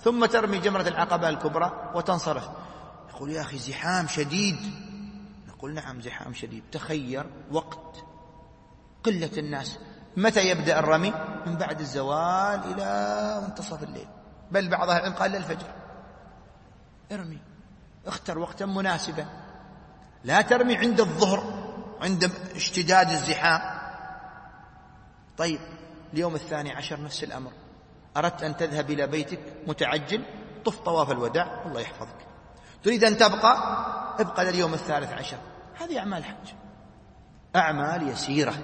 ثم 0.00 0.26
ترمي 0.26 0.58
جمرة 0.58 0.88
العقبة 0.88 1.28
الكبرى 1.28 1.92
وتنصرف. 1.94 2.48
يقول 3.10 3.30
يا 3.30 3.40
أخي 3.40 3.58
زحام 3.58 4.06
شديد. 4.06 4.56
نقول 5.48 5.74
نعم 5.74 6.00
زحام 6.00 6.34
شديد. 6.34 6.62
تخير 6.72 7.26
وقت 7.52 8.04
قلة 9.04 9.30
الناس. 9.38 9.78
متى 10.16 10.48
يبدأ 10.48 10.78
الرمي؟ 10.78 11.12
من 11.46 11.56
بعد 11.56 11.80
الزوال 11.80 12.60
إلى 12.64 13.40
منتصف 13.48 13.82
الليل. 13.82 14.08
بل 14.50 14.68
بعض 14.68 14.90
العلم 14.90 15.12
قال 15.12 15.30
للفجر. 15.30 15.66
ارمي. 17.12 17.38
اختر 18.06 18.38
وقتا 18.38 18.66
مناسبا. 18.66 19.26
لا 20.24 20.40
ترمي 20.40 20.76
عند 20.76 21.00
الظهر 21.00 21.44
عند 22.00 22.32
اشتداد 22.54 23.10
الزحام. 23.10 23.77
طيب 25.38 25.60
اليوم 26.14 26.34
الثاني 26.34 26.72
عشر 26.72 27.02
نفس 27.02 27.24
الأمر. 27.24 27.52
أردت 28.16 28.42
أن 28.42 28.56
تذهب 28.56 28.90
إلى 28.90 29.06
بيتك 29.06 29.40
متعجل 29.66 30.24
طف 30.64 30.78
طواف 30.78 31.10
الوداع 31.10 31.62
الله 31.66 31.80
يحفظك. 31.80 32.26
تريد 32.84 33.04
أن 33.04 33.16
تبقى؟ 33.16 33.56
ابقى 34.18 34.44
لليوم 34.44 34.74
الثالث 34.74 35.12
عشر. 35.12 35.38
هذه 35.80 35.98
أعمال 35.98 36.24
حج. 36.24 36.52
أعمال 37.56 38.08
يسيرة. 38.08 38.54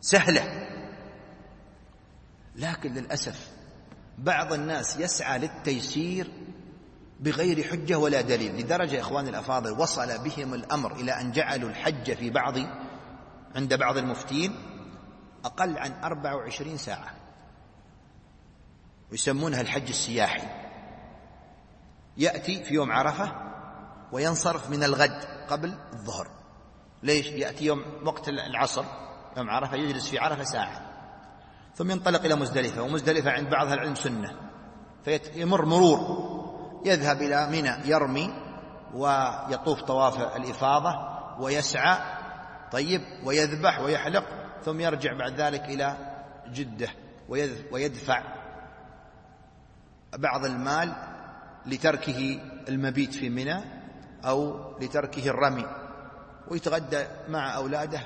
سهلة. 0.00 0.68
لكن 2.56 2.94
للأسف 2.94 3.50
بعض 4.18 4.52
الناس 4.52 4.96
يسعى 4.96 5.38
للتيسير 5.38 6.30
بغير 7.20 7.64
حجة 7.64 7.98
ولا 7.98 8.20
دليل. 8.20 8.60
لدرجة 8.60 9.00
إخواني 9.00 9.30
الأفاضل 9.30 9.70
وصل 9.70 10.18
بهم 10.18 10.54
الأمر 10.54 10.94
إلى 10.94 11.20
أن 11.20 11.32
جعلوا 11.32 11.70
الحج 11.70 12.14
في 12.14 12.30
بعض 12.30 12.54
عند 13.56 13.74
بعض 13.74 13.96
المفتين 13.96 14.71
أقل 15.44 15.78
عن 15.78 15.92
24 16.04 16.76
ساعة. 16.76 17.10
ويسمونها 19.10 19.60
الحج 19.60 19.88
السياحي. 19.88 20.42
يأتي 22.16 22.64
في 22.64 22.74
يوم 22.74 22.92
عرفة 22.92 23.32
وينصرف 24.12 24.70
من 24.70 24.84
الغد 24.84 25.24
قبل 25.48 25.74
الظهر. 25.92 26.28
ليش؟ 27.02 27.26
يأتي 27.26 27.64
يوم 27.64 27.84
وقت 28.04 28.28
العصر 28.28 28.84
يوم 29.36 29.50
عرفة 29.50 29.76
يجلس 29.76 30.10
في 30.10 30.18
عرفة 30.18 30.44
ساعة. 30.44 30.80
ثم 31.74 31.90
ينطلق 31.90 32.24
إلى 32.24 32.34
مزدلفة 32.34 32.82
ومزدلفة 32.82 33.30
عند 33.30 33.50
بعض 33.50 33.72
العلم 33.72 33.94
سنة. 33.94 34.36
فيمر 35.04 35.64
مرور. 35.64 36.32
يذهب 36.84 37.22
إلى 37.22 37.46
منى 37.46 37.90
يرمي 37.90 38.34
ويطوف 38.94 39.82
طواف 39.82 40.36
الإفاضة 40.36 40.94
ويسعى 41.40 41.98
طيب 42.72 43.02
ويذبح 43.24 43.80
ويحلق. 43.80 44.41
ثم 44.64 44.80
يرجع 44.80 45.12
بعد 45.12 45.40
ذلك 45.40 45.64
إلى 45.64 45.96
جدة 46.48 46.88
ويدفع 47.70 48.22
بعض 50.12 50.44
المال 50.44 50.92
لتركه 51.66 52.40
المبيت 52.68 53.14
في 53.14 53.30
منى 53.30 53.60
أو 54.24 54.70
لتركه 54.80 55.28
الرمي 55.28 55.66
ويتغدى 56.48 57.06
مع 57.28 57.56
أولاده 57.56 58.00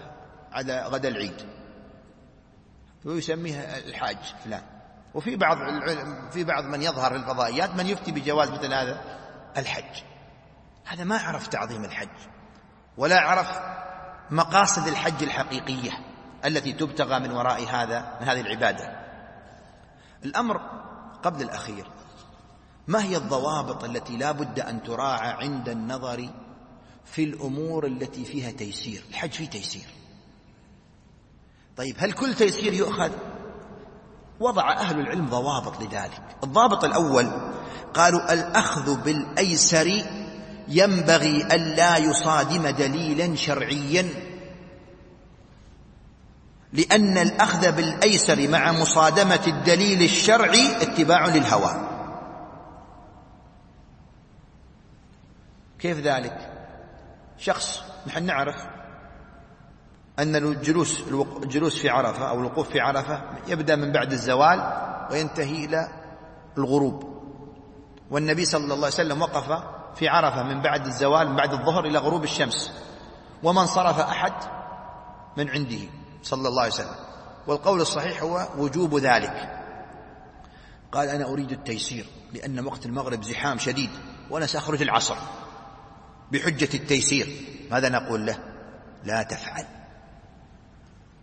على 0.52 0.82
غدا 0.82 1.08
العيد. 1.08 1.46
ويسميه 3.04 3.60
الحاج 3.60 4.18
فلان. 4.44 4.62
وفي 5.14 5.36
بعض 5.36 5.58
في 6.30 6.44
بعض 6.44 6.64
من 6.64 6.82
يظهر 6.82 7.10
في 7.10 7.16
الفضائيات 7.16 7.74
من 7.74 7.86
يفتي 7.86 8.12
بجواز 8.12 8.50
مثل 8.50 8.72
هذا 8.72 9.00
الحج. 9.56 10.02
هذا 10.84 11.04
ما 11.04 11.18
عرف 11.18 11.46
تعظيم 11.46 11.84
الحج 11.84 12.08
ولا 12.96 13.20
عرف 13.20 13.58
مقاصد 14.30 14.86
الحج 14.86 15.22
الحقيقية. 15.22 15.90
التي 16.46 16.72
تبتغى 16.72 17.18
من 17.18 17.30
وراء 17.30 17.64
هذا 17.64 18.18
من 18.20 18.28
هذه 18.28 18.40
العبادة. 18.40 19.06
الأمر 20.24 20.60
قبل 21.22 21.42
الأخير 21.42 21.86
ما 22.88 23.04
هي 23.04 23.16
الضوابط 23.16 23.84
التي 23.84 24.16
لا 24.16 24.32
بد 24.32 24.60
أن 24.60 24.82
تراعى 24.82 25.30
عند 25.30 25.68
النظر 25.68 26.28
في 27.04 27.24
الأمور 27.24 27.86
التي 27.86 28.24
فيها 28.24 28.50
تيسير؟ 28.50 29.04
الحج 29.10 29.30
فيه 29.30 29.48
تيسير. 29.48 29.86
طيب 31.76 31.96
هل 31.98 32.12
كل 32.12 32.34
تيسير 32.34 32.72
يؤخذ؟ 32.72 33.10
وضع 34.40 34.72
أهل 34.72 35.00
العلم 35.00 35.26
ضوابط 35.26 35.80
لذلك. 35.82 36.22
الضابط 36.44 36.84
الأول 36.84 37.30
قالوا 37.94 38.32
الأخذ 38.32 39.02
بالأيسر 39.02 40.04
ينبغي 40.68 41.42
ألا 41.42 41.96
يصادم 41.96 42.68
دليلا 42.68 43.36
شرعيا. 43.36 44.08
لأن 46.76 47.18
الأخذ 47.18 47.72
بالأيسر 47.72 48.48
مع 48.48 48.72
مصادمة 48.72 49.40
الدليل 49.46 50.02
الشرعي 50.02 50.82
اتباع 50.82 51.26
للهوى. 51.26 51.70
كيف 55.78 55.98
ذلك؟ 55.98 56.52
شخص 57.38 57.82
نحن 58.06 58.26
نعرف 58.26 58.66
أن 60.18 60.36
الجلوس 60.36 61.02
الجلوس 61.42 61.78
في 61.78 61.88
عرفة 61.88 62.28
أو 62.28 62.40
الوقوف 62.40 62.68
في 62.68 62.80
عرفة 62.80 63.22
يبدأ 63.48 63.76
من 63.76 63.92
بعد 63.92 64.12
الزوال 64.12 64.72
وينتهي 65.10 65.64
إلى 65.64 65.88
الغروب. 66.58 67.16
والنبي 68.10 68.44
صلى 68.44 68.64
الله 68.64 68.76
عليه 68.76 68.86
وسلم 68.86 69.22
وقف 69.22 69.62
في 69.94 70.08
عرفة 70.08 70.42
من 70.42 70.62
بعد 70.62 70.86
الزوال 70.86 71.28
من 71.28 71.36
بعد 71.36 71.52
الظهر 71.52 71.84
إلى 71.84 71.98
غروب 71.98 72.24
الشمس. 72.24 72.72
وما 73.42 73.60
انصرف 73.60 73.98
أحد 73.98 74.32
من 75.36 75.50
عنده. 75.50 76.05
صلى 76.26 76.48
الله 76.48 76.62
عليه 76.62 76.72
وسلم. 76.72 76.94
والقول 77.46 77.80
الصحيح 77.80 78.22
هو 78.22 78.48
وجوب 78.58 78.98
ذلك. 78.98 79.62
قال 80.92 81.08
أنا 81.08 81.24
أريد 81.24 81.52
التيسير 81.52 82.06
لأن 82.32 82.66
وقت 82.66 82.86
المغرب 82.86 83.22
زحام 83.22 83.58
شديد 83.58 83.90
وأنا 84.30 84.46
سأخرج 84.46 84.82
العصر 84.82 85.16
بحجة 86.32 86.68
التيسير. 86.74 87.46
ماذا 87.70 87.88
نقول 87.88 88.26
له؟ 88.26 88.38
لا 89.04 89.22
تفعل. 89.22 89.64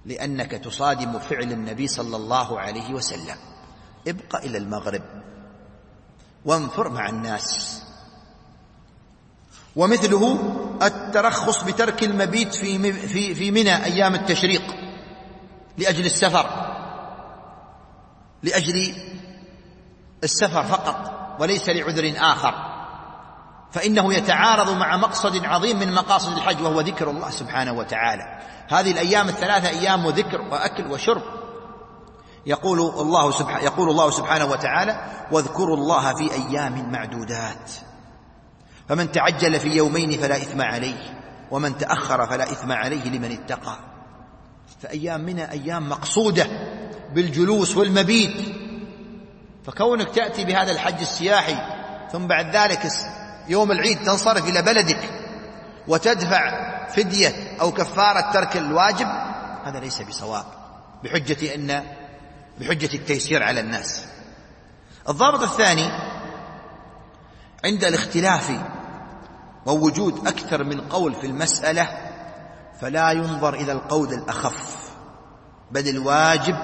لأنك 0.05 0.51
تصادم 0.51 1.19
فعل 1.19 1.51
النبي 1.51 1.87
صلى 1.87 2.15
الله 2.15 2.59
عليه 2.59 2.93
وسلم. 2.93 3.37
ابق 4.07 4.35
إلى 4.35 4.57
المغرب 4.57 5.03
وانفر 6.45 6.89
مع 6.89 7.09
الناس. 7.09 7.81
ومثله 9.75 10.39
الترخص 10.83 11.63
بترك 11.63 12.03
المبيت 12.03 12.53
في 12.55 12.93
في 12.93 13.35
في 13.35 13.51
منى 13.51 13.83
أيام 13.85 14.15
التشريق. 14.15 14.82
لأجل 15.77 16.05
السفر. 16.05 16.49
لأجل 18.43 18.95
السفر 20.23 20.63
فقط 20.63 21.13
وليس 21.39 21.69
لعذر 21.69 22.13
آخر. 22.17 22.53
فإنه 23.71 24.13
يتعارض 24.13 24.69
مع 24.69 24.97
مقصد 24.97 25.45
عظيم 25.45 25.79
من 25.79 25.93
مقاصد 25.93 26.37
الحج 26.37 26.61
وهو 26.61 26.81
ذكر 26.81 27.09
الله 27.09 27.29
سبحانه 27.29 27.73
وتعالى. 27.73 28.39
هذه 28.69 28.91
الأيام 28.91 29.29
الثلاثة 29.29 29.69
أيام 29.69 30.07
ذكر 30.07 30.41
وأكل 30.41 30.91
وشرب. 30.91 31.21
يقول 32.45 32.79
الله 32.79 33.31
سبحانه 33.31 33.63
يقول 33.63 33.89
الله 33.89 34.09
سبحانه 34.09 34.45
وتعالى 34.45 35.11
واذكروا 35.31 35.77
الله 35.77 36.13
في 36.13 36.33
أيام 36.33 36.91
معدودات. 36.91 37.71
فمن 38.89 39.11
تعجل 39.11 39.59
في 39.59 39.69
يومين 39.69 40.11
فلا 40.11 40.37
إثم 40.37 40.61
عليه 40.61 41.19
ومن 41.51 41.77
تأخر 41.77 42.25
فلا 42.25 42.43
إثم 42.43 42.71
عليه 42.71 43.09
لمن 43.09 43.31
اتقى. 43.31 43.92
فأيام 44.81 45.21
منها 45.21 45.51
أيام 45.51 45.89
مقصودة 45.89 46.47
بالجلوس 47.13 47.77
والمبيت. 47.77 48.63
فكونك 49.65 50.09
تأتي 50.09 50.45
بهذا 50.45 50.71
الحج 50.71 50.99
السياحي 50.99 51.57
ثم 52.11 52.27
بعد 52.27 52.55
ذلك 52.55 52.91
يوم 53.47 53.71
العيد 53.71 54.03
تنصرف 54.03 54.49
إلى 54.49 54.61
بلدك 54.61 55.09
وتدفع 55.87 56.73
فدية 56.87 57.57
أو 57.61 57.71
كفارة 57.71 58.31
ترك 58.31 58.57
الواجب 58.57 59.07
هذا 59.63 59.79
ليس 59.79 60.01
بصواب 60.01 60.45
بحجة 61.03 61.55
أن 61.55 61.83
بحجة 62.59 62.93
التيسير 62.93 63.43
على 63.43 63.59
الناس. 63.59 64.05
الضابط 65.09 65.41
الثاني 65.41 65.89
عند 67.65 67.83
الاختلاف 67.83 68.51
ووجود 69.65 70.27
أكثر 70.27 70.63
من 70.63 70.81
قول 70.81 71.15
في 71.15 71.27
المسألة 71.27 72.12
فلا 72.81 73.11
ينظر 73.11 73.53
إلى 73.53 73.71
القول 73.71 74.13
الأخف 74.13 74.91
بل 75.71 75.87
الواجب 75.87 76.57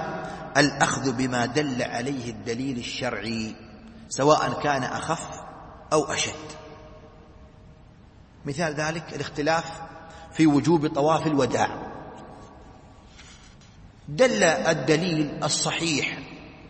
الأخذ 0.56 1.12
بما 1.12 1.46
دل 1.46 1.82
عليه 1.82 2.30
الدليل 2.30 2.78
الشرعي 2.78 3.56
سواء 4.08 4.60
كان 4.62 4.82
أخف 4.82 5.28
أو 5.92 6.04
أشد. 6.04 6.50
مثال 8.46 8.74
ذلك 8.74 9.14
الاختلاف 9.14 9.64
في 10.32 10.46
وجوب 10.46 10.86
طواف 10.86 11.26
الوداع. 11.26 11.68
دل 14.08 14.42
الدليل 14.44 15.44
الصحيح 15.44 16.18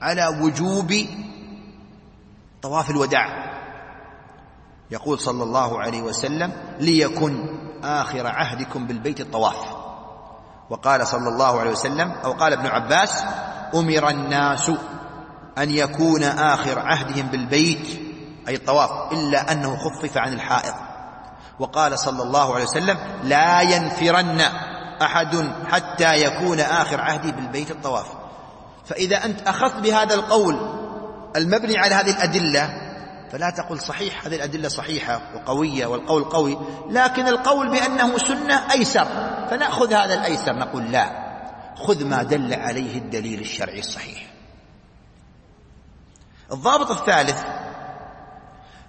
على 0.02 0.26
وجوب 0.26 1.06
طواف 2.62 2.90
الوداع. 2.90 3.50
يقول 4.90 5.18
صلى 5.18 5.42
الله 5.42 5.80
عليه 5.80 6.02
وسلم 6.02 6.52
ليكن 6.80 7.59
آخر 7.84 8.26
عهدكم 8.26 8.86
بالبيت 8.86 9.20
الطواف. 9.20 9.56
وقال 10.70 11.06
صلى 11.06 11.28
الله 11.28 11.60
عليه 11.60 11.70
وسلم 11.70 12.12
أو 12.24 12.32
قال 12.32 12.52
ابن 12.52 12.66
عباس 12.66 13.24
أمر 13.74 14.08
الناس 14.08 14.70
أن 15.58 15.70
يكون 15.70 16.22
آخر 16.22 16.78
عهدهم 16.78 17.26
بالبيت 17.26 18.00
أي 18.48 18.54
الطواف 18.54 19.12
إلا 19.12 19.52
أنه 19.52 19.76
خفف 19.76 20.16
عن 20.16 20.32
الحائض. 20.32 20.74
وقال 21.58 21.98
صلى 21.98 22.22
الله 22.22 22.54
عليه 22.54 22.64
وسلم 22.64 22.98
لا 23.24 23.60
ينفرن 23.60 24.40
أحد 25.02 25.52
حتى 25.70 26.24
يكون 26.24 26.60
آخر 26.60 27.00
عهدي 27.00 27.32
بالبيت 27.32 27.70
الطواف. 27.70 28.06
فإذا 28.86 29.24
أنت 29.24 29.48
أخذت 29.48 29.76
بهذا 29.76 30.14
القول 30.14 30.80
المبني 31.36 31.78
على 31.78 31.94
هذه 31.94 32.10
الأدلة 32.10 32.79
فلا 33.32 33.50
تقل 33.50 33.80
صحيح 33.80 34.26
هذه 34.26 34.36
الأدلة 34.36 34.68
صحيحة 34.68 35.20
وقوية 35.34 35.86
والقول 35.86 36.24
قوي 36.24 36.58
لكن 36.90 37.28
القول 37.28 37.70
بأنه 37.70 38.18
سنة 38.18 38.72
أيسر 38.72 39.06
فنأخذ 39.50 39.92
هذا 39.92 40.14
الأيسر 40.14 40.52
نقول 40.56 40.92
لا 40.92 41.30
خذ 41.76 42.04
ما 42.04 42.22
دل 42.22 42.54
عليه 42.54 42.98
الدليل 42.98 43.40
الشرعي 43.40 43.78
الصحيح. 43.78 44.26
الضابط 46.52 46.90
الثالث 46.90 47.44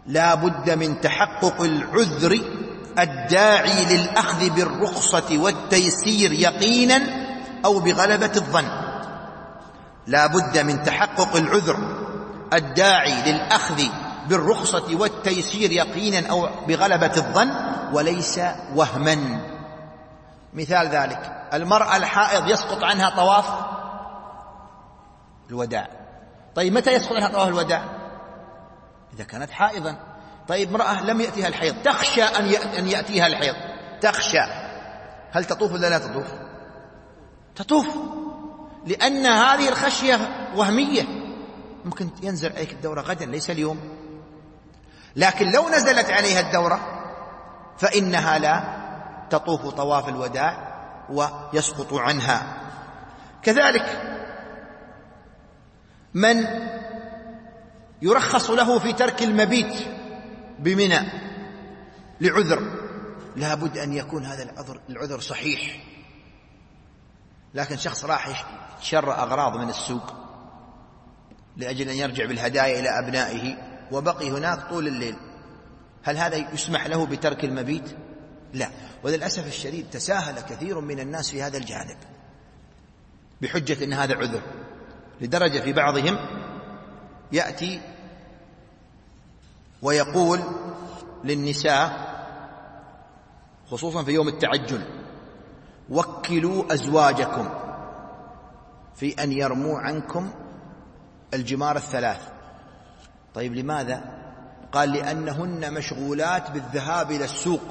لا 0.07 0.35
بد 0.35 0.69
من 0.69 1.01
تحقق 1.01 1.61
العذر 1.61 2.39
الداعي 2.99 3.85
للأخذ 3.85 4.49
بالرخصة 4.49 5.37
والتيسير 5.37 6.31
يقينا 6.31 7.01
أو 7.65 7.79
بغلبة 7.79 8.31
الظن. 8.35 8.67
لا 10.07 10.27
بد 10.27 10.57
من 10.57 10.83
تحقق 10.83 11.35
العذر 11.35 11.77
الداعي 12.53 13.31
للأخذ 13.31 13.83
بالرخصة 14.31 14.95
والتيسير 14.95 15.71
يقينا 15.71 16.29
أو 16.29 16.49
بغلبة 16.67 17.17
الظن 17.17 17.51
وليس 17.93 18.39
وهما. 18.75 19.39
مثال 20.53 20.87
ذلك 20.87 21.49
المرأة 21.53 21.97
الحائض 21.97 22.47
يسقط 22.47 22.83
عنها 22.83 23.09
طواف 23.09 23.45
الوداع. 25.49 25.87
طيب 26.55 26.73
متى 26.73 26.93
يسقط 26.93 27.13
عنها 27.13 27.29
طواف 27.29 27.47
الوداع؟ 27.47 27.83
إذا 29.13 29.23
كانت 29.23 29.51
حائضا. 29.51 29.95
طيب 30.47 30.69
امرأة 30.69 31.03
لم 31.03 31.21
يأتيها 31.21 31.47
الحيض 31.47 31.75
تخشى 31.83 32.23
أن 32.23 32.87
يأتيها 32.87 33.27
الحيض. 33.27 33.55
تخشى. 34.01 34.41
هل 35.31 35.45
تطوف 35.45 35.71
ولا 35.71 35.89
لا 35.89 35.99
تطوف؟ 35.99 36.27
تطوف. 37.55 37.87
لأن 38.85 39.25
هذه 39.25 39.69
الخشية 39.69 40.19
وهمية. 40.55 41.03
ممكن 41.85 42.09
ينزل 42.23 42.53
عليك 42.55 42.71
الدورة 42.71 43.01
غدا 43.01 43.25
ليس 43.25 43.49
اليوم. 43.49 44.00
لكن 45.15 45.51
لو 45.51 45.69
نزلت 45.69 46.09
عليها 46.09 46.39
الدورة 46.39 46.79
فإنها 47.77 48.39
لا 48.39 48.81
تطوف 49.29 49.67
طواف 49.67 50.09
الوداع 50.09 50.71
ويسقط 51.09 51.93
عنها. 51.93 52.57
كذلك 53.43 54.01
من 56.13 56.45
يرخص 58.01 58.49
له 58.49 58.79
في 58.79 58.93
ترك 58.93 59.23
المبيت 59.23 59.87
بمنى 60.59 60.99
لعذر 62.21 62.71
لا 63.35 63.55
بد 63.55 63.77
أن 63.77 63.93
يكون 63.93 64.25
هذا 64.25 64.43
العذر, 64.43 64.79
العذر 64.89 65.19
صحيح. 65.19 65.83
لكن 67.53 67.77
شخص 67.77 68.05
راح 68.05 68.45
شر 68.81 69.13
أغراض 69.13 69.57
من 69.57 69.69
السوق 69.69 70.13
لأجل 71.57 71.89
أن 71.89 71.95
يرجع 71.95 72.25
بالهدايا 72.25 72.79
إلى 72.79 72.89
أبنائه. 72.89 73.70
وبقي 73.91 74.29
هناك 74.29 74.69
طول 74.69 74.87
الليل. 74.87 75.15
هل 76.03 76.17
هذا 76.17 76.53
يسمح 76.53 76.87
له 76.87 77.05
بترك 77.05 77.45
المبيت؟ 77.45 77.95
لا. 78.53 78.69
وللأسف 79.03 79.47
الشديد 79.47 79.89
تساهل 79.89 80.39
كثير 80.39 80.79
من 80.79 80.99
الناس 80.99 81.31
في 81.31 81.43
هذا 81.43 81.57
الجانب 81.57 81.97
بحجة 83.41 83.83
أن 83.83 83.93
هذا 83.93 84.15
عذر. 84.15 84.41
لدرجة 85.21 85.59
في 85.59 85.73
بعضهم 85.73 86.17
يأتي 87.31 87.81
ويقول 89.81 90.39
للنساء 91.23 92.11
خصوصا 93.71 94.03
في 94.03 94.11
يوم 94.11 94.27
التعجل 94.27 94.85
وكلوا 95.89 96.73
أزواجكم 96.73 97.49
في 98.95 99.23
أن 99.23 99.31
يرموا 99.31 99.79
عنكم 99.79 100.31
الجمار 101.33 101.75
الثلاث. 101.75 102.30
طيب 103.35 103.55
لماذا؟ 103.55 104.03
قال 104.71 104.91
لأنهن 104.91 105.73
مشغولات 105.73 106.51
بالذهاب 106.51 107.11
إلى 107.11 107.23
السوق 107.23 107.61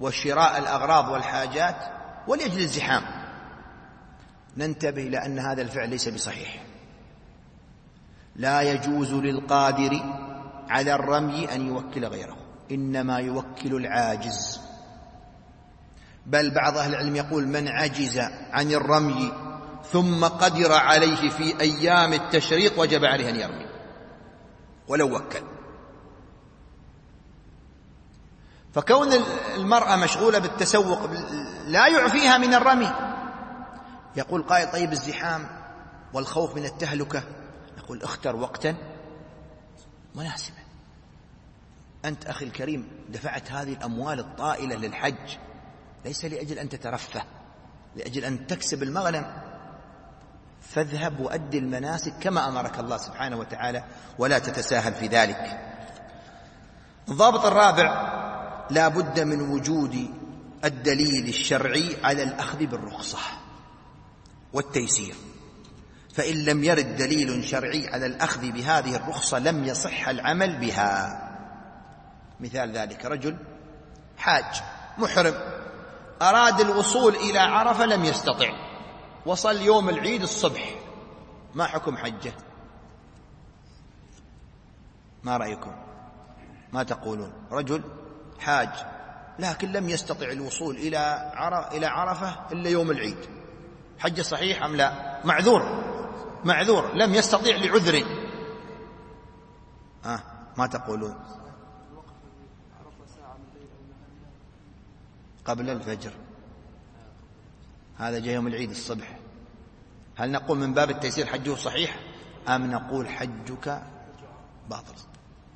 وشراء 0.00 0.58
الأغراض 0.58 1.08
والحاجات 1.08 1.76
ولأجل 2.28 2.60
الزحام. 2.60 3.02
ننتبه 4.56 5.02
إلى 5.02 5.26
أن 5.26 5.38
هذا 5.38 5.62
الفعل 5.62 5.90
ليس 5.90 6.08
بصحيح. 6.08 6.64
لا 8.36 8.62
يجوز 8.62 9.12
للقادر 9.12 10.00
على 10.68 10.94
الرمي 10.94 11.54
أن 11.54 11.66
يوكل 11.66 12.04
غيره 12.04 12.36
إنما 12.70 13.18
يوكل 13.18 13.74
العاجز. 13.74 14.60
بل 16.26 16.50
بعض 16.50 16.78
أهل 16.78 16.90
العلم 16.90 17.16
يقول 17.16 17.46
من 17.46 17.68
عجز 17.68 18.18
عن 18.52 18.72
الرمي 18.72 19.32
ثم 19.92 20.24
قدر 20.24 20.72
عليه 20.72 21.30
في 21.30 21.60
أيام 21.60 22.12
التشريق 22.12 22.80
وجب 22.80 23.04
عليه 23.04 23.30
أن 23.30 23.36
يرمي. 23.36 23.65
ولو 24.88 25.16
وكل. 25.16 25.42
فكون 28.74 29.12
المرأة 29.54 29.96
مشغولة 29.96 30.38
بالتسوق 30.38 31.10
لا 31.66 31.88
يعفيها 31.88 32.38
من 32.38 32.54
الرمي. 32.54 32.92
يقول 34.16 34.42
قائل 34.42 34.72
طيب 34.72 34.92
الزحام 34.92 35.48
والخوف 36.12 36.56
من 36.56 36.64
التهلكة. 36.64 37.22
يقول 37.78 38.02
اختر 38.02 38.36
وقتا 38.36 38.76
مناسبا. 40.14 40.56
أنت 42.04 42.26
أخي 42.26 42.44
الكريم 42.44 42.88
دفعت 43.08 43.52
هذه 43.52 43.72
الأموال 43.72 44.20
الطائلة 44.20 44.76
للحج. 44.76 45.36
ليس 46.04 46.24
لأجل 46.24 46.58
أن 46.58 46.68
تترفه 46.68 47.24
لأجل 47.96 48.24
أن 48.24 48.46
تكسب 48.46 48.82
المغنم. 48.82 49.45
فاذهب 50.70 51.20
وأد 51.20 51.54
المناسك 51.54 52.12
كما 52.20 52.48
أمرك 52.48 52.78
الله 52.78 52.96
سبحانه 52.96 53.36
وتعالى 53.36 53.84
ولا 54.18 54.38
تتساهل 54.38 54.94
في 54.94 55.06
ذلك. 55.06 55.60
الضابط 57.08 57.44
الرابع 57.44 58.12
لا 58.70 58.88
بد 58.88 59.20
من 59.20 59.40
وجود 59.40 60.10
الدليل 60.64 61.28
الشرعي 61.28 61.96
على 62.04 62.22
الأخذ 62.22 62.66
بالرخصة 62.66 63.18
والتيسير. 64.52 65.14
فإن 66.14 66.44
لم 66.44 66.64
يرد 66.64 66.96
دليل 66.96 67.44
شرعي 67.44 67.88
على 67.88 68.06
الأخذ 68.06 68.50
بهذه 68.50 68.96
الرخصة 68.96 69.38
لم 69.38 69.64
يصح 69.64 70.08
العمل 70.08 70.58
بها. 70.58 71.22
مثال 72.40 72.72
ذلك 72.72 73.04
رجل 73.04 73.36
حاج 74.18 74.62
محرم 74.98 75.34
أراد 76.22 76.60
الوصول 76.60 77.14
إلى 77.16 77.38
عرفة 77.38 77.86
لم 77.86 78.04
يستطع. 78.04 78.75
وصل 79.26 79.62
يوم 79.62 79.88
العيد 79.88 80.22
الصبح. 80.22 80.78
ما 81.54 81.66
حكم 81.66 81.96
حجه؟ 81.96 82.32
ما 85.24 85.36
رأيكم؟ 85.36 85.72
ما 86.72 86.82
تقولون؟ 86.82 87.32
رجل 87.50 87.82
حاج 88.38 88.70
لكن 89.38 89.72
لم 89.72 89.88
يستطع 89.88 90.26
الوصول 90.30 90.76
إلى 90.76 91.32
إلى 91.72 91.86
عرفة 91.86 92.52
إلا 92.52 92.70
يوم 92.70 92.90
العيد. 92.90 93.18
حج 93.98 94.20
صحيح 94.20 94.62
أم 94.62 94.76
لا؟ 94.76 95.20
معذور 95.24 95.84
معذور 96.44 96.94
لم 96.94 97.14
يستطيع 97.14 97.56
لعذر. 97.56 98.04
آه 100.04 100.20
ما 100.56 100.66
تقولون؟ 100.66 101.14
قبل 105.44 105.70
الفجر. 105.70 106.12
هذا 107.96 108.18
جاء 108.18 108.34
يوم 108.34 108.46
العيد 108.46 108.70
الصبح. 108.70 109.15
هل 110.16 110.30
نقول 110.30 110.58
من 110.58 110.74
باب 110.74 110.90
التيسير 110.90 111.26
حجه 111.26 111.54
صحيح؟ 111.54 111.96
أم 112.48 112.70
نقول 112.70 113.08
حجك 113.08 113.82
باطل 114.70 114.94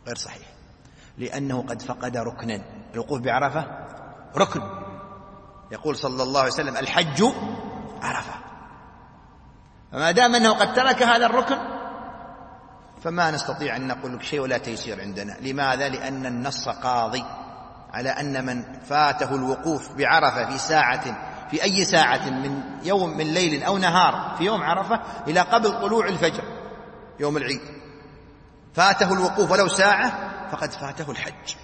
غير 0.06 0.16
صحيح. 0.16 0.46
لأنه 1.18 1.62
قد 1.62 1.82
فقد 1.82 2.16
ركنا. 2.16 2.62
الوقوف 2.94 3.20
بعرفة؟ 3.20 3.66
ركن. 4.36 4.60
يقول 5.72 5.96
صلى 5.96 6.22
الله 6.22 6.40
عليه 6.40 6.52
وسلم 6.52 6.76
الحج 6.76 7.24
عرفة. 8.02 8.34
فما 9.92 10.10
دام 10.10 10.34
أنه 10.34 10.52
قد 10.52 10.74
ترك 10.74 11.02
هذا 11.02 11.26
الركن 11.26 11.58
فما 13.02 13.30
نستطيع 13.30 13.76
أن 13.76 13.86
نقول 13.86 14.14
لك 14.14 14.22
شيء 14.22 14.40
ولا 14.40 14.58
تيسير 14.58 15.00
عندنا. 15.00 15.36
لماذا؟ 15.40 15.88
لأن 15.88 16.26
النص 16.26 16.68
قاضي. 16.68 17.24
على 17.92 18.10
أن 18.10 18.46
من 18.46 18.62
فاته 18.80 19.34
الوقوف 19.34 19.92
بعرفة 19.92 20.50
في 20.50 20.58
ساعة 20.58 21.29
في 21.50 21.62
أي 21.62 21.84
ساعة 21.84 22.30
من 22.30 22.62
يوم 22.82 23.16
من 23.16 23.34
ليل 23.34 23.62
أو 23.62 23.78
نهار 23.78 24.34
في 24.38 24.44
يوم 24.44 24.62
عرفة 24.62 25.00
إلى 25.28 25.40
قبل 25.40 25.80
طلوع 25.80 26.06
الفجر 26.08 26.44
يوم 27.20 27.36
العيد. 27.36 27.60
فاته 28.74 29.12
الوقوف 29.12 29.50
ولو 29.50 29.68
ساعة 29.68 30.30
فقد 30.52 30.72
فاته 30.72 31.10
الحج. 31.10 31.54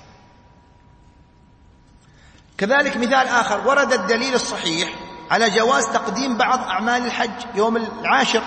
كذلك 2.59 2.97
مثال 2.97 3.28
آخر 3.28 3.68
ورد 3.68 3.93
الدليل 3.93 4.34
الصحيح 4.34 4.95
على 5.30 5.51
جواز 5.51 5.87
تقديم 5.87 6.37
بعض 6.37 6.59
أعمال 6.59 7.07
الحج 7.07 7.45
يوم 7.55 7.76
العاشر. 7.76 8.43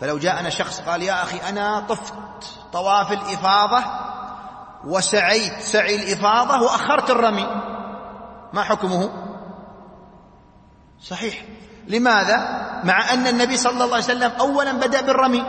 فلو 0.00 0.18
جاءنا 0.18 0.50
شخص 0.50 0.80
قال 0.80 1.02
يا 1.02 1.22
أخي 1.22 1.38
أنا 1.48 1.80
طفت 1.80 2.14
طواف 2.72 3.12
الإفاضة 3.12 3.84
وسعيت 4.84 5.60
سعي 5.60 5.96
الإفاضة 5.96 6.62
وأخرت 6.62 7.10
الرمي. 7.10 7.46
ما 8.52 8.62
حكمه؟ 8.62 9.27
صحيح. 11.02 11.44
لماذا؟ 11.86 12.36
مع 12.84 13.12
أن 13.12 13.26
النبي 13.26 13.56
صلى 13.56 13.84
الله 13.84 13.94
عليه 13.94 14.04
وسلم 14.04 14.30
أولا 14.40 14.72
بدأ 14.72 15.00
بالرمي 15.00 15.44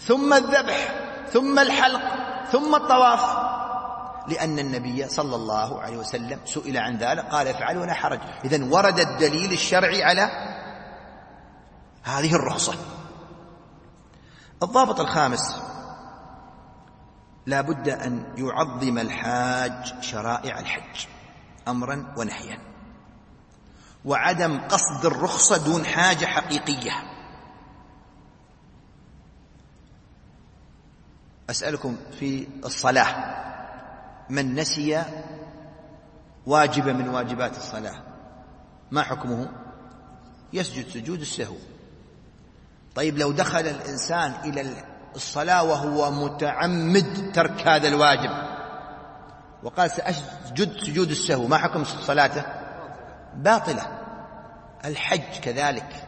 ثم 0.00 0.32
الذبح 0.32 0.94
ثم 1.32 1.58
الحلق 1.58 2.02
ثم 2.52 2.74
الطواف. 2.74 3.50
لأن 4.28 4.58
النبي 4.58 5.08
صلى 5.08 5.36
الله 5.36 5.80
عليه 5.80 5.96
وسلم 5.96 6.40
سئل 6.44 6.76
عن 6.76 6.96
ذلك 6.96 7.24
قال 7.24 7.48
افعل 7.48 7.78
ولا 7.78 7.94
حرج. 7.94 8.20
إذا 8.44 8.64
ورد 8.64 8.98
الدليل 8.98 9.52
الشرعي 9.52 10.04
على 10.04 10.30
هذه 12.02 12.34
الرخصة. 12.34 12.74
الضابط 14.62 15.00
الخامس 15.00 15.62
لا 17.46 17.60
بد 17.60 17.88
أن 17.88 18.34
يعظم 18.36 18.98
الحاج 18.98 19.94
شرائع 20.00 20.58
الحج 20.58 21.06
أمرا 21.68 22.14
ونهيا. 22.16 22.69
وعدم 24.04 24.60
قصد 24.60 25.06
الرخصة 25.06 25.64
دون 25.64 25.84
حاجة 25.84 26.26
حقيقية. 26.26 26.92
أسألكم 31.50 31.96
في 32.18 32.48
الصلاة 32.64 33.40
من 34.30 34.54
نسي 34.54 35.02
واجبا 36.46 36.92
من 36.92 37.08
واجبات 37.08 37.56
الصلاة 37.56 38.02
ما 38.90 39.02
حكمه؟ 39.02 39.48
يسجد 40.52 40.88
سجود 40.88 41.20
السهو. 41.20 41.56
طيب 42.94 43.18
لو 43.18 43.32
دخل 43.32 43.60
الإنسان 43.60 44.34
إلى 44.44 44.84
الصلاة 45.16 45.62
وهو 45.62 46.10
متعمد 46.10 47.32
ترك 47.32 47.68
هذا 47.68 47.88
الواجب 47.88 48.30
وقال 49.62 49.90
سأسجد 49.90 50.76
سجود 50.84 51.10
السهو 51.10 51.46
ما 51.46 51.58
حكم 51.58 51.84
صلاته؟ 51.84 52.59
باطلة. 53.34 54.00
الحج 54.84 55.40
كذلك. 55.42 56.06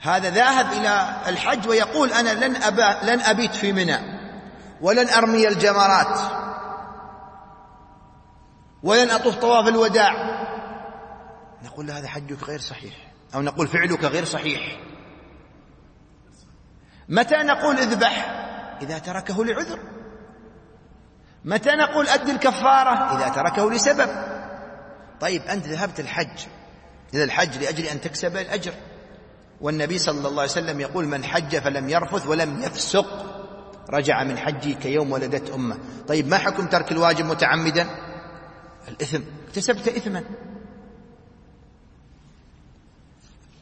هذا 0.00 0.30
ذاهب 0.30 0.72
إلى 0.72 1.16
الحج 1.26 1.68
ويقول 1.68 2.12
أنا 2.12 2.44
لن, 2.44 2.62
أبا 2.62 2.98
لن 3.02 3.20
أبيت 3.20 3.54
في 3.54 3.72
منى 3.72 3.98
ولن 4.80 5.08
أرمي 5.08 5.48
الجمرات 5.48 6.18
ولن 8.82 9.10
أطوف 9.10 9.36
طواف 9.36 9.68
الوداع. 9.68 10.12
نقول 11.62 11.86
له 11.86 11.98
هذا 11.98 12.08
حجك 12.08 12.42
غير 12.42 12.60
صحيح 12.60 12.94
أو 13.34 13.42
نقول 13.42 13.68
فعلك 13.68 14.04
غير 14.04 14.24
صحيح. 14.24 14.78
متى 17.08 17.36
نقول 17.36 17.76
اذبح؟ 17.76 18.42
إذا 18.82 18.98
تركه 18.98 19.44
لعذر. 19.44 19.78
متى 21.44 21.70
نقول 21.70 22.08
أد 22.08 22.28
الكفارة؟ 22.28 23.16
إذا 23.16 23.28
تركه 23.28 23.70
لسبب. 23.70 24.35
طيب 25.20 25.42
أنت 25.42 25.66
ذهبت 25.66 26.00
الحج. 26.00 26.46
إذا 27.14 27.24
الحج 27.24 27.58
لأجل 27.58 27.84
أن 27.84 28.00
تكسب 28.00 28.36
الأجر. 28.36 28.74
والنبي 29.60 29.98
صلى 29.98 30.28
الله 30.28 30.42
عليه 30.42 30.50
وسلم 30.50 30.80
يقول 30.80 31.06
من 31.06 31.24
حج 31.24 31.58
فلم 31.58 31.88
يرفث 31.88 32.26
ولم 32.26 32.62
يفسق. 32.62 33.06
رجع 33.90 34.24
من 34.24 34.38
حجه 34.38 34.72
كيوم 34.72 35.12
ولدت 35.12 35.50
أمه. 35.50 35.78
طيب 36.08 36.28
ما 36.28 36.38
حكم 36.38 36.66
ترك 36.66 36.92
الواجب 36.92 37.24
متعمدا؟ 37.24 37.86
الإثم. 38.88 39.20
اكتسبت 39.48 39.88
إثما. 39.88 40.24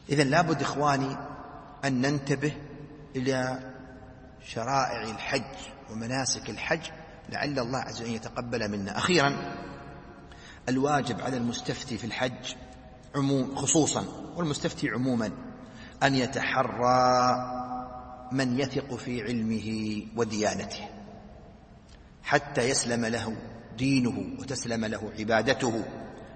إذا 0.09 0.23
لابد 0.23 0.61
إخواني 0.61 1.17
أن 1.85 2.01
ننتبه 2.01 2.53
إلى 3.15 3.59
شرائع 4.47 5.01
الحج 5.01 5.55
ومناسك 5.91 6.49
الحج 6.49 6.89
لعل 7.29 7.59
الله 7.59 7.79
عز 7.79 8.01
وجل 8.01 8.15
يتقبل 8.15 8.71
منا. 8.71 8.97
أخيرا 8.97 9.55
الواجب 10.69 11.21
على 11.21 11.37
المستفتي 11.37 11.97
في 11.97 12.03
الحج 12.03 12.55
عموم 13.15 13.55
خصوصا 13.55 14.05
والمستفتي 14.35 14.89
عموما 14.89 15.31
أن 16.03 16.15
يتحرى 16.15 17.35
من 18.31 18.59
يثق 18.59 18.95
في 18.95 19.21
علمه 19.21 20.01
وديانته 20.15 20.89
حتى 22.23 22.69
يسلم 22.69 23.05
له 23.05 23.37
دينه 23.77 24.23
وتسلم 24.39 24.85
له 24.85 25.11
عبادته. 25.19 25.83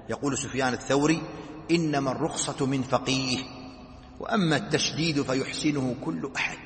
يقول 0.10 0.38
سفيان 0.38 0.74
الثوري 0.74 1.22
إنما 1.72 2.12
الرخصة 2.12 2.66
من 2.66 2.84
فقيه 2.84 3.38
وأما 4.20 4.56
التشديد 4.56 5.22
فيحسنه 5.22 5.96
كل 6.06 6.32
أحد. 6.36 6.60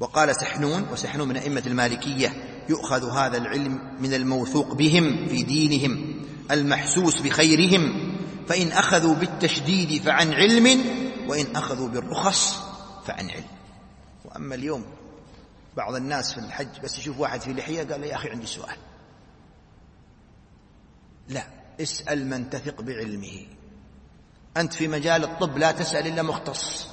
وقال 0.00 0.36
سحنون 0.36 0.86
وسحنون 0.92 1.28
من 1.28 1.36
أئمة 1.36 1.62
المالكية 1.66 2.28
يؤخذ 2.70 3.10
هذا 3.10 3.36
العلم 3.36 3.96
من 4.00 4.14
الموثوق 4.14 4.74
بهم 4.74 5.28
في 5.28 5.42
دينهم 5.42 6.22
المحسوس 6.50 7.20
بخيرهم. 7.20 8.10
فإن 8.48 8.72
أخذوا 8.72 9.14
بالتشديد 9.14 10.02
فعن 10.02 10.32
علم 10.32 10.84
وإن 11.28 11.56
أخذوا 11.56 11.88
بالرخص 11.88 12.56
فعن 13.06 13.30
علم. 13.30 13.44
وأما 14.24 14.54
اليوم 14.54 14.84
بعض 15.76 15.94
الناس 15.94 16.32
في 16.32 16.40
الحج 16.40 16.80
بس 16.84 16.98
يشوف 16.98 17.18
واحد 17.20 17.40
في 17.40 17.52
لحية 17.52 17.82
قال 17.82 18.04
يا 18.04 18.14
أخي 18.14 18.30
عندي 18.30 18.46
سؤال. 18.46 18.76
لا 21.28 21.46
اسأل 21.80 22.26
من 22.26 22.50
تثق 22.50 22.80
بعلمه. 22.80 23.46
أنت 24.56 24.72
في 24.74 24.88
مجال 24.88 25.24
الطب 25.24 25.58
لا 25.58 25.72
تسأل 25.72 26.06
إلا 26.06 26.22
مختص 26.22 26.86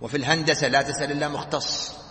وفي 0.00 0.16
الهندسة 0.16 0.68
لا 0.68 0.82
تسأل 0.82 1.12
إلا 1.12 1.28
مختص. 1.28 2.01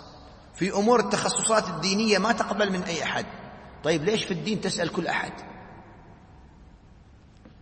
في 0.62 0.74
أمور 0.74 0.99
التخصصات 0.99 1.68
الدينية 1.70 2.18
ما 2.18 2.32
تقبل 2.32 2.72
من 2.72 2.84
أي 2.84 3.03
أحد. 3.03 3.26
طيب 3.84 4.03
ليش 4.03 4.24
في 4.24 4.34
الدين 4.34 4.62
تسأل 4.62 4.91
كل 4.91 5.07
أحد؟ 5.07 5.32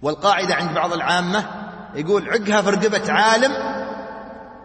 والقاعدة 0.02 0.56
عند 0.56 0.76
بعض 0.76 0.94
العامة 0.94 1.72
يقول 1.96 2.30
عقها 2.30 2.62
في 2.62 2.70
رقبة 2.70 3.14
عالم 3.14 3.52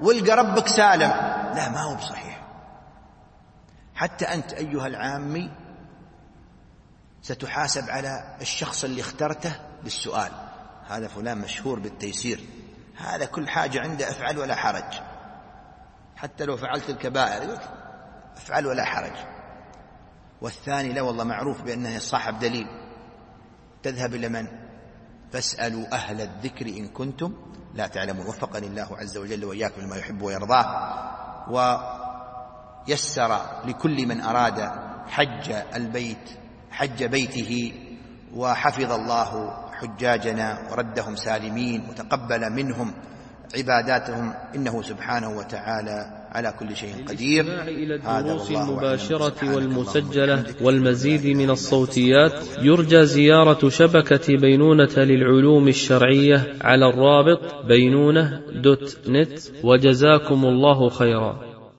والقى 0.00 0.36
ربك 0.36 0.68
سالم. 0.68 1.10
لا 1.54 1.68
ما 1.68 1.80
هو 1.80 1.94
بصحيح. 1.94 2.44
حتى 3.94 4.24
أنت 4.24 4.52
أيها 4.52 4.86
العامي 4.86 5.50
ستحاسب 7.22 7.90
على 7.90 8.36
الشخص 8.40 8.84
اللي 8.84 9.00
اخترته 9.00 9.52
بالسؤال 9.82 10.32
هذا 10.88 11.08
فلان 11.08 11.38
مشهور 11.38 11.78
بالتيسير. 11.78 12.44
هذا 12.96 13.24
كل 13.24 13.48
حاجة 13.48 13.80
عنده 13.80 14.10
أفعل 14.10 14.38
ولا 14.38 14.54
حرج. 14.54 15.00
حتى 16.16 16.44
لو 16.44 16.56
فعلت 16.56 16.90
الكبائر. 16.90 17.58
افعل 18.36 18.66
ولا 18.66 18.84
حرج. 18.84 19.16
والثاني 20.40 20.92
لا 20.92 21.02
والله 21.02 21.24
معروف 21.24 21.62
بأنه 21.62 21.98
صاحب 21.98 22.38
دليل. 22.38 22.66
تذهب 23.82 24.14
إلى 24.14 24.28
من؟ 24.28 24.46
فاسألوا 25.32 25.94
أهل 25.94 26.20
الذكر 26.20 26.66
إن 26.66 26.88
كنتم 26.88 27.34
لا 27.74 27.86
تعلمون. 27.86 28.26
وفقني 28.26 28.66
الله 28.66 28.98
عز 28.98 29.16
وجل 29.16 29.44
وإياكم 29.44 29.80
لما 29.80 29.96
يحب 29.96 30.22
ويرضاه. 30.22 30.66
ويسر 32.88 33.40
لكل 33.64 34.06
من 34.06 34.20
أراد 34.20 34.70
حج 35.08 35.52
البيت 35.74 36.30
حج 36.70 37.04
بيته. 37.04 37.72
وحفظ 38.34 38.92
الله 38.92 39.54
حجاجنا 39.72 40.58
وردهم 40.70 41.16
سالمين 41.16 41.88
وتقبل 41.90 42.52
منهم 42.52 42.94
عباداتهم. 43.56 44.34
إنه 44.54 44.82
سبحانه 44.82 45.28
وتعالى 45.28 46.23
على 46.34 46.54
كل 46.58 46.76
شيء 46.76 46.94
قدير. 47.08 47.44
الدروس 47.68 48.50
المباشرة 48.50 49.54
والمسجلة 49.54 50.44
والمزيد 50.60 51.36
من 51.36 51.50
الصوتيات 51.50 52.32
يرجى 52.62 53.06
زيارة 53.06 53.68
شبكة 53.68 54.36
بينونة 54.36 54.94
للعلوم 54.96 55.68
الشرعية 55.68 56.54
على 56.60 56.88
الرابط 56.88 57.40
بينونة 57.66 58.40
دوت 58.54 58.98
نت 59.08 59.38
وجزاكم 59.64 60.44
الله 60.44 60.88
خيرا. 60.88 61.53